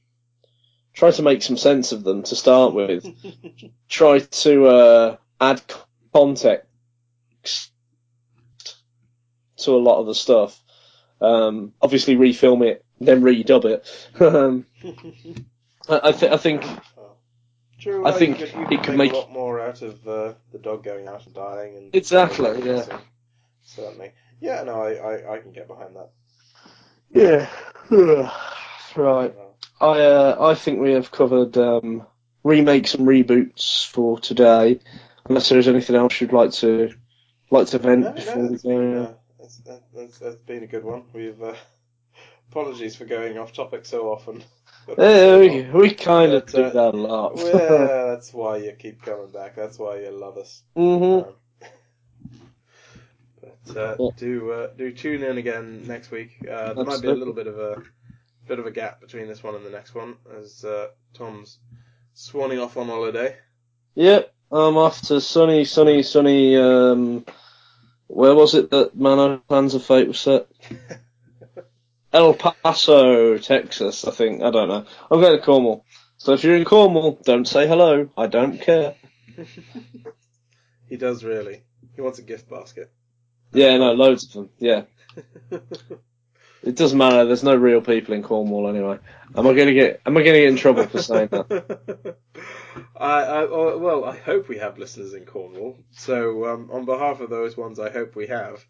[0.94, 3.04] try to make some sense of them to start with.
[3.88, 5.60] try to uh, add
[6.12, 6.66] context
[9.56, 10.62] to a lot of the stuff.
[11.20, 14.20] Um, obviously, refilm it, then redub it.
[14.20, 14.66] um,
[15.88, 16.64] I, I, th- I think
[17.78, 18.00] True.
[18.04, 20.34] I well, think could, it could could make, make- a lot more out of uh,
[20.52, 22.84] the dog going out and dying and Exactly, yeah.
[23.62, 24.12] Certainly.
[24.40, 24.62] Yeah.
[24.62, 26.10] No, I, I, I can get behind that.
[27.10, 27.48] Yeah,
[28.96, 29.34] right.
[29.80, 32.06] I uh, I think we have covered um,
[32.44, 34.80] remakes and reboots for today.
[35.28, 36.90] Unless there is anything else you'd like to
[37.50, 39.14] like to vent No, before no, we it's been, go.
[39.68, 41.04] uh, it's, it's been a good one.
[41.12, 41.54] We've uh,
[42.50, 44.44] apologies for going off topic so often.
[44.98, 47.34] Yeah, we, we kind of But, do uh, that a lot.
[47.34, 47.52] yeah,
[48.08, 49.56] that's why you keep coming back.
[49.56, 50.62] That's why you love us.
[50.76, 51.34] hmm Um,
[53.68, 54.10] but uh, Yeah.
[54.16, 56.38] do uh, do tune in again next week.
[56.42, 57.82] Uh, there might be a little bit of a
[58.46, 61.58] bit of a gap between this one and the next one, as uh, Tom's
[62.16, 63.36] swanning off on holiday.
[63.94, 66.56] Yep, I'm off to sunny, sunny, sunny.
[66.56, 67.24] Um,
[68.06, 70.48] where was it that Manos Hands of Fate was set?
[72.12, 74.42] El Paso, Texas, I think.
[74.42, 74.86] I don't know.
[75.10, 75.84] I'm going to Cornwall.
[76.16, 78.08] So if you're in Cornwall, don't say hello.
[78.16, 78.94] I don't care.
[80.88, 81.62] he does really.
[81.94, 82.90] He wants a gift basket.
[83.52, 84.50] Yeah, no, loads of them.
[84.58, 84.82] Yeah.
[86.62, 87.24] It doesn't matter.
[87.24, 88.98] There's no real people in Cornwall anyway.
[89.36, 90.00] Am I going to get?
[90.04, 92.16] Am I going to get in trouble for saying that?
[92.96, 95.78] I, I, oh, well, I hope we have listeners in Cornwall.
[95.92, 98.66] So, um, on behalf of those ones, I hope we have.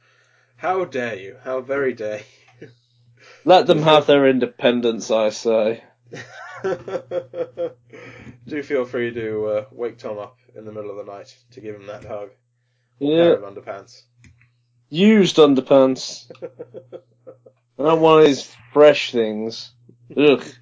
[0.57, 1.39] How dare you?
[1.43, 2.21] How very dare
[2.61, 2.69] you?
[3.45, 5.83] Let them have their independence, I say.
[8.47, 11.61] do feel free to uh, wake Tom up in the middle of the night to
[11.61, 12.31] give him that hug.
[12.99, 14.03] Yeah, Pair of underpants.
[14.89, 16.31] Used underpants.
[17.79, 19.73] I don't want these fresh things.
[20.17, 20.43] Ugh.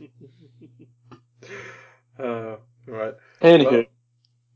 [2.18, 2.57] Uh,
[2.87, 3.12] right.
[3.43, 3.85] Anywho, Well,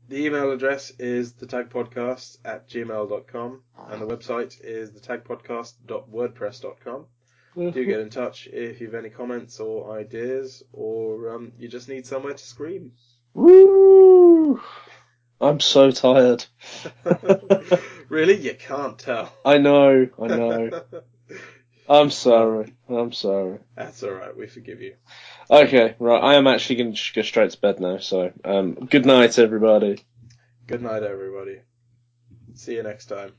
[0.09, 7.05] the email address is thetagpodcast at gmail.com and the website is thetagpodcast.wordpress.com.
[7.55, 12.07] Do get in touch if you've any comments or ideas or um, you just need
[12.07, 12.93] somewhere to scream.
[13.35, 14.59] Woo!
[15.39, 16.43] I'm so tired.
[18.11, 18.35] really?
[18.35, 19.33] You can't tell.
[19.43, 20.83] I know, I know.
[21.89, 22.73] I'm sorry.
[22.87, 23.59] I'm sorry.
[23.75, 24.95] That's alright, we forgive you.
[25.49, 26.23] Okay, right.
[26.23, 27.97] I am actually going to go straight to bed now.
[27.97, 30.05] So, um, good night, everybody.
[30.67, 31.59] Good night, everybody.
[32.53, 33.33] See you next time.